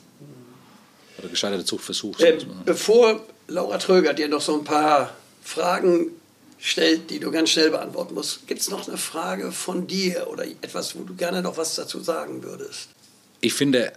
[1.20, 2.18] oder gescheiterte Zuchtversuch.
[2.22, 6.12] Äh, bevor Laura Tröger dir noch so ein paar Fragen
[6.58, 10.46] stellt, die du ganz schnell beantworten musst, gibt es noch eine Frage von dir oder
[10.46, 12.88] etwas, wo du gerne noch was dazu sagen würdest?
[13.42, 13.92] Ich finde,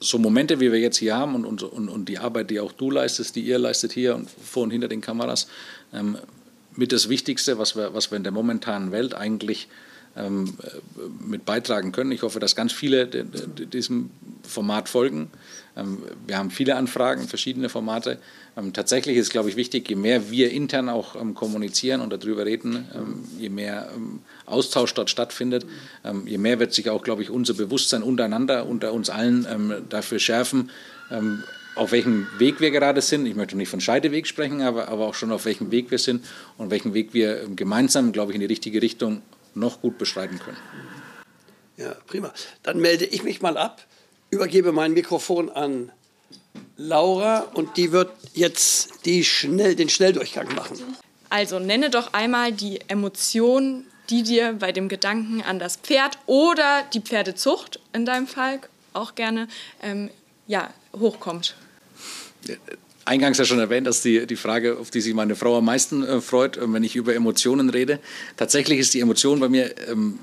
[0.00, 2.72] so Momente, wie wir jetzt hier haben und, und, und, und die Arbeit, die auch
[2.72, 5.48] du leistest, die ihr leistet hier und vor und hinter den Kameras,
[5.92, 6.18] ähm,
[6.74, 9.68] mit das Wichtigste, was wir, was wir in der momentanen Welt eigentlich
[10.16, 10.54] ähm,
[11.20, 12.10] mit beitragen können.
[12.12, 14.10] Ich hoffe, dass ganz viele diesem
[14.42, 15.30] Format folgen.
[15.76, 18.18] Ähm, wir haben viele Anfragen, verschiedene Formate.
[18.56, 22.86] Ähm, tatsächlich ist, glaube ich, wichtig, je mehr wir intern auch kommunizieren und darüber reden,
[23.38, 23.90] je mehr
[24.46, 25.66] Austausch dort stattfindet,
[26.24, 30.70] je mehr wird sich auch, glaube ich, unser Bewusstsein untereinander, unter uns allen dafür schärfen,
[31.74, 33.26] auf welchem Weg wir gerade sind.
[33.26, 36.24] Ich möchte nicht von Scheideweg sprechen, aber, aber auch schon auf welchem Weg wir sind
[36.56, 39.20] und welchen Weg wir gemeinsam, glaube ich, in die richtige Richtung
[39.56, 40.56] noch gut beschreiben können.
[41.76, 42.32] Ja, prima.
[42.62, 43.84] Dann melde ich mich mal ab,
[44.30, 45.92] übergebe mein Mikrofon an
[46.76, 50.78] Laura und die wird jetzt die schnell, den Schnelldurchgang machen.
[51.28, 56.84] Also nenne doch einmal die Emotion, die dir bei dem Gedanken an das Pferd oder
[56.94, 58.60] die Pferdezucht in deinem Fall
[58.92, 59.48] auch gerne
[59.82, 60.10] ähm,
[60.46, 61.56] ja, hochkommt
[63.06, 66.02] eingangs ja schon erwähnt, dass die, die Frage, auf die sich meine Frau am meisten
[66.02, 68.00] äh, freut, äh, wenn ich über Emotionen rede.
[68.36, 70.18] Tatsächlich ist die Emotion bei mir ähm,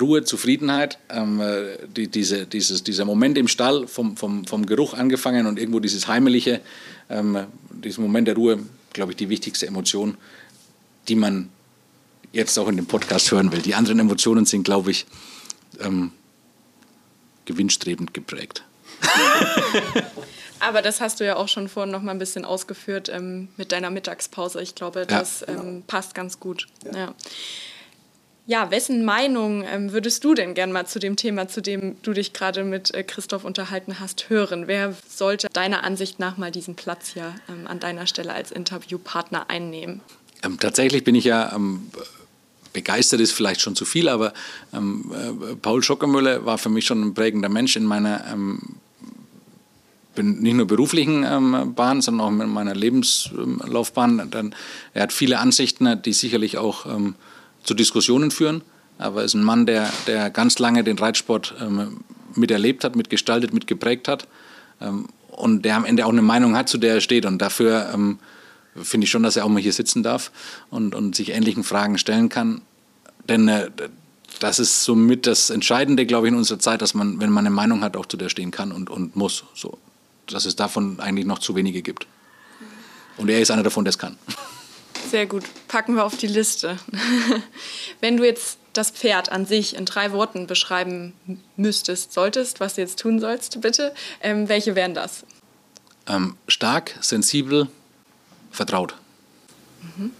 [0.00, 4.94] Ruhe, Zufriedenheit, ähm, äh, die, diese, dieses, dieser Moment im Stall, vom, vom, vom Geruch
[4.94, 6.60] angefangen und irgendwo dieses Heimeliche,
[7.08, 8.60] ähm, diesen Moment der Ruhe,
[8.92, 10.16] glaube ich, die wichtigste Emotion,
[11.08, 11.50] die man
[12.32, 13.60] jetzt auch in dem Podcast hören will.
[13.60, 15.06] Die anderen Emotionen sind, glaube ich,
[15.80, 16.12] ähm,
[17.46, 18.62] gewinnstrebend geprägt.
[20.60, 23.72] Aber das hast du ja auch schon vorhin noch mal ein bisschen ausgeführt ähm, mit
[23.72, 24.60] deiner Mittagspause.
[24.62, 25.54] Ich glaube, das ja.
[25.54, 26.66] ähm, passt ganz gut.
[26.84, 26.98] Ja.
[26.98, 27.14] ja.
[28.46, 32.12] ja wessen Meinung ähm, würdest du denn gern mal zu dem Thema, zu dem du
[32.12, 34.66] dich gerade mit äh, Christoph unterhalten hast, hören?
[34.66, 39.48] Wer sollte deiner Ansicht nach mal diesen Platz hier ähm, an deiner Stelle als Interviewpartner
[39.48, 40.00] einnehmen?
[40.42, 41.90] Ähm, tatsächlich bin ich ja ähm,
[42.72, 44.32] begeistert ist vielleicht schon zu viel, aber
[44.72, 48.76] ähm, äh, Paul Schockermüller war für mich schon ein prägender Mensch in meiner ähm,
[50.16, 54.28] nicht nur beruflichen ähm, Bahn, sondern auch in meiner Lebenslaufbahn.
[54.30, 54.54] Dann,
[54.92, 57.14] er hat viele Ansichten, die sicherlich auch ähm,
[57.62, 58.62] zu Diskussionen führen,
[58.98, 62.00] aber ist ein Mann, der, der ganz lange den Reitsport ähm,
[62.34, 64.26] miterlebt hat, mitgestaltet, mitgeprägt hat
[64.80, 67.24] ähm, und der am Ende auch eine Meinung hat, zu der er steht.
[67.24, 68.18] Und dafür ähm,
[68.76, 70.30] finde ich schon, dass er auch mal hier sitzen darf
[70.70, 72.62] und, und sich ähnlichen Fragen stellen kann.
[73.28, 73.70] Denn äh,
[74.38, 77.54] das ist somit das Entscheidende, glaube ich, in unserer Zeit, dass man, wenn man eine
[77.54, 79.44] Meinung hat, auch zu der stehen kann und, und muss.
[79.54, 79.78] So
[80.32, 82.06] dass es davon eigentlich noch zu wenige gibt.
[83.16, 84.16] Und er ist einer davon, der es kann.
[85.10, 86.78] Sehr gut, packen wir auf die Liste.
[88.00, 91.14] Wenn du jetzt das Pferd an sich in drei Worten beschreiben
[91.56, 95.24] müsstest, solltest, was du jetzt tun sollst, bitte, ähm, welche wären das?
[96.06, 97.68] Ähm, stark, sensibel,
[98.50, 98.94] vertraut.
[99.96, 100.12] Mhm.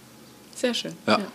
[0.55, 0.93] Sehr schön.
[1.07, 1.19] ja.
[1.19, 1.27] ja.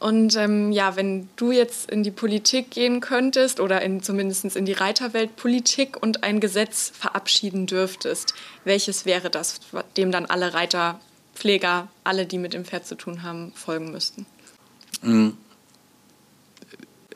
[0.00, 4.64] Und ähm, ja, wenn du jetzt in die Politik gehen könntest oder in, zumindest in
[4.64, 8.34] die Reiterwelt Politik und ein Gesetz verabschieden dürftest,
[8.64, 9.60] welches wäre das,
[9.96, 11.00] dem dann alle Reiter,
[11.34, 14.26] Pfleger, alle, die mit dem Pferd zu tun haben, folgen müssten?
[15.02, 15.36] Mhm.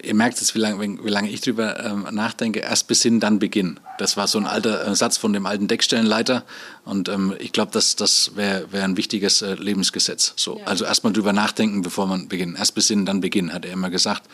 [0.03, 2.61] ihr merkt jetzt, wie lange wie lang ich drüber ähm, nachdenke.
[2.61, 3.79] Erst Besinn, dann Beginn.
[4.03, 6.43] Das war so ein alter äh, Satz von dem alten Deckstellenleiter.
[6.85, 10.33] Und ähm, ich glaube, das, das wäre wär ein wichtiges äh, Lebensgesetz.
[10.35, 10.59] So.
[10.59, 10.65] Ja.
[10.67, 12.59] Also erstmal drüber nachdenken, bevor man beginnt.
[12.59, 14.25] Erst Besinn, dann Beginn, hat er immer gesagt.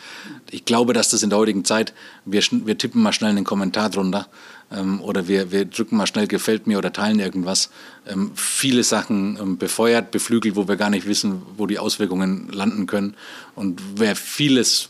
[0.49, 1.93] Ich glaube, dass das in der heutigen Zeit,
[2.25, 4.27] wir, wir tippen mal schnell einen Kommentar drunter
[4.71, 7.69] ähm, oder wir, wir drücken mal schnell gefällt mir oder teilen irgendwas.
[8.07, 12.87] Ähm, viele Sachen ähm, befeuert, beflügelt, wo wir gar nicht wissen, wo die Auswirkungen landen
[12.87, 13.15] können.
[13.53, 14.89] Und wer vieles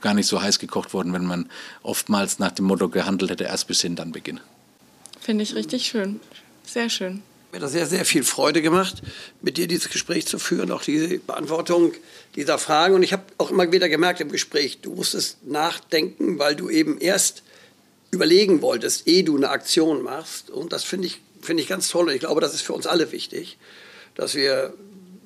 [0.00, 1.48] gar nicht so heiß gekocht worden, wenn man
[1.82, 4.40] oftmals nach dem Motto gehandelt hätte, erst bis hin, dann Beginn.
[5.20, 6.20] Finde ich richtig schön.
[6.64, 7.22] Sehr schön.
[7.52, 9.02] Mir hat das sehr, sehr viel Freude gemacht,
[9.42, 11.92] mit dir dieses Gespräch zu führen, auch die Beantwortung
[12.34, 12.94] dieser Fragen.
[12.94, 16.98] Und ich habe auch immer wieder gemerkt im Gespräch, du musstest nachdenken, weil du eben
[16.98, 17.42] erst
[18.10, 20.48] überlegen wolltest, ehe du eine Aktion machst.
[20.48, 22.08] Und das finde ich, find ich ganz toll.
[22.08, 23.58] Und ich glaube, das ist für uns alle wichtig,
[24.14, 24.72] dass wir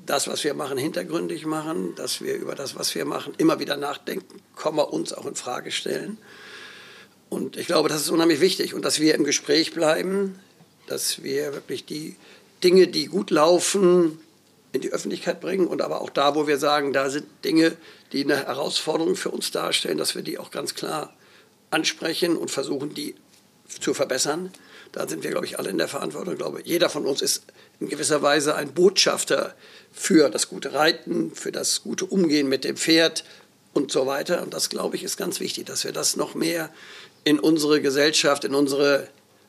[0.06, 3.76] das, was wir machen, hintergründig machen, dass wir über das, was wir machen, immer wieder
[3.76, 6.18] nachdenken, kommen uns auch in Frage stellen.
[7.28, 10.38] Und ich glaube, das ist unheimlich wichtig und dass wir im Gespräch bleiben,
[10.86, 12.16] dass wir wirklich die
[12.62, 14.20] Dinge, die gut laufen,
[14.72, 17.76] in die Öffentlichkeit bringen und aber auch da, wo wir sagen, da sind Dinge,
[18.12, 21.12] die eine Herausforderung für uns darstellen, dass wir die auch ganz klar
[21.70, 23.16] ansprechen und versuchen, die
[23.68, 24.52] zu verbessern.
[24.96, 26.32] Da sind wir, glaube ich, alle in der Verantwortung.
[26.32, 27.42] Ich glaube, jeder von uns ist
[27.80, 29.54] in gewisser Weise ein Botschafter
[29.92, 33.22] für das gute Reiten, für das gute Umgehen mit dem Pferd
[33.74, 34.42] und so weiter.
[34.42, 36.70] Und das, glaube ich, ist ganz wichtig, dass wir das noch mehr
[37.24, 39.06] in unsere Gesellschaft, in unsere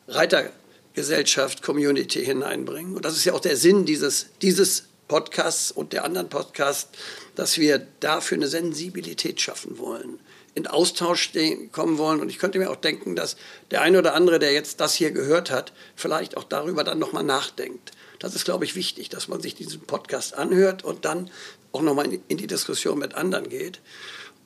[0.09, 2.97] Reitergesellschaft, Community hineinbringen.
[2.97, 6.89] Und das ist ja auch der Sinn dieses, dieses Podcasts und der anderen Podcasts,
[7.35, 10.19] dass wir dafür eine Sensibilität schaffen wollen,
[10.57, 11.31] in Austausch
[11.71, 12.19] kommen wollen.
[12.19, 13.37] Und ich könnte mir auch denken, dass
[13.71, 17.23] der eine oder andere, der jetzt das hier gehört hat, vielleicht auch darüber dann nochmal
[17.23, 17.91] nachdenkt.
[18.19, 21.29] Das ist, glaube ich, wichtig, dass man sich diesen Podcast anhört und dann
[21.71, 23.79] auch nochmal in die Diskussion mit anderen geht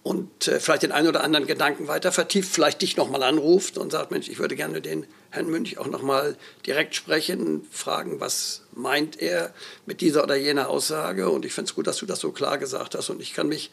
[0.04, 3.92] und äh, vielleicht den einen oder anderen Gedanken weiter vertieft, vielleicht dich nochmal anruft und
[3.92, 6.36] sagt, Mensch, ich würde gerne den Herrn Münch auch nochmal
[6.66, 9.54] direkt sprechen, fragen, was meint er
[9.86, 11.30] mit dieser oder jener Aussage.
[11.30, 13.10] Und ich finde es gut, dass du das so klar gesagt hast.
[13.12, 13.70] Und ich kann mich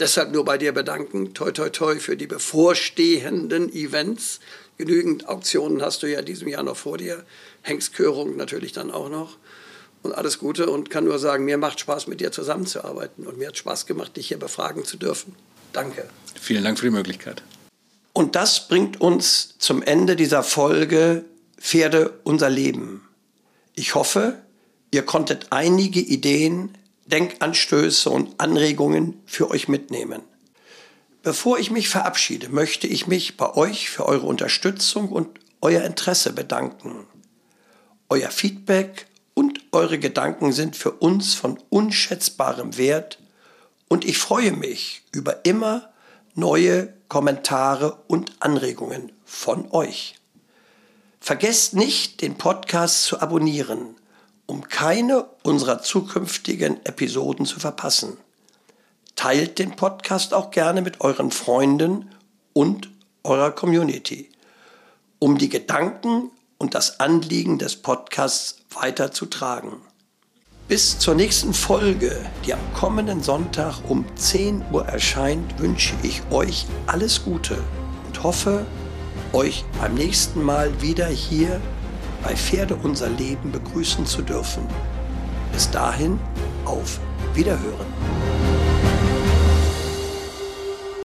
[0.00, 1.34] deshalb nur bei dir bedanken.
[1.34, 4.40] Toi, toi, toi für die bevorstehenden Events.
[4.76, 7.24] Genügend Auktionen hast du ja diesem Jahr noch vor dir.
[7.62, 9.36] Hengstkörung natürlich dann auch noch.
[10.02, 13.26] Und alles Gute und kann nur sagen, mir macht Spaß, mit dir zusammenzuarbeiten.
[13.26, 15.34] Und mir hat Spaß gemacht, dich hier befragen zu dürfen.
[15.72, 16.08] Danke.
[16.40, 17.42] Vielen Dank für die Möglichkeit.
[18.12, 21.24] Und das bringt uns zum Ende dieser Folge
[21.60, 23.02] Pferde unser Leben.
[23.74, 24.40] Ich hoffe,
[24.92, 26.76] ihr konntet einige Ideen,
[27.08, 30.22] Denkanstöße und Anregungen für euch mitnehmen.
[31.22, 36.32] Bevor ich mich verabschiede, möchte ich mich bei euch für eure Unterstützung und euer Interesse
[36.32, 37.06] bedanken.
[38.08, 43.18] Euer Feedback und eure Gedanken sind für uns von unschätzbarem Wert
[43.88, 45.90] und ich freue mich über immer
[46.34, 50.14] neue Kommentare und Anregungen von euch.
[51.20, 53.96] Vergesst nicht, den Podcast zu abonnieren,
[54.48, 58.16] um keine unserer zukünftigen Episoden zu verpassen.
[59.14, 62.10] Teilt den Podcast auch gerne mit euren Freunden
[62.54, 62.88] und
[63.24, 64.30] eurer Community,
[65.18, 69.82] um die Gedanken und das Anliegen des Podcasts weiterzutragen.
[70.66, 76.66] Bis zur nächsten Folge, die am kommenden Sonntag um 10 Uhr erscheint, wünsche ich euch
[76.86, 77.58] alles Gute
[78.06, 78.64] und hoffe,
[79.34, 81.60] euch beim nächsten Mal wieder hier
[82.22, 84.62] bei Pferde unser Leben begrüßen zu dürfen.
[85.52, 86.18] Bis dahin
[86.64, 87.00] auf
[87.34, 88.47] Wiederhören.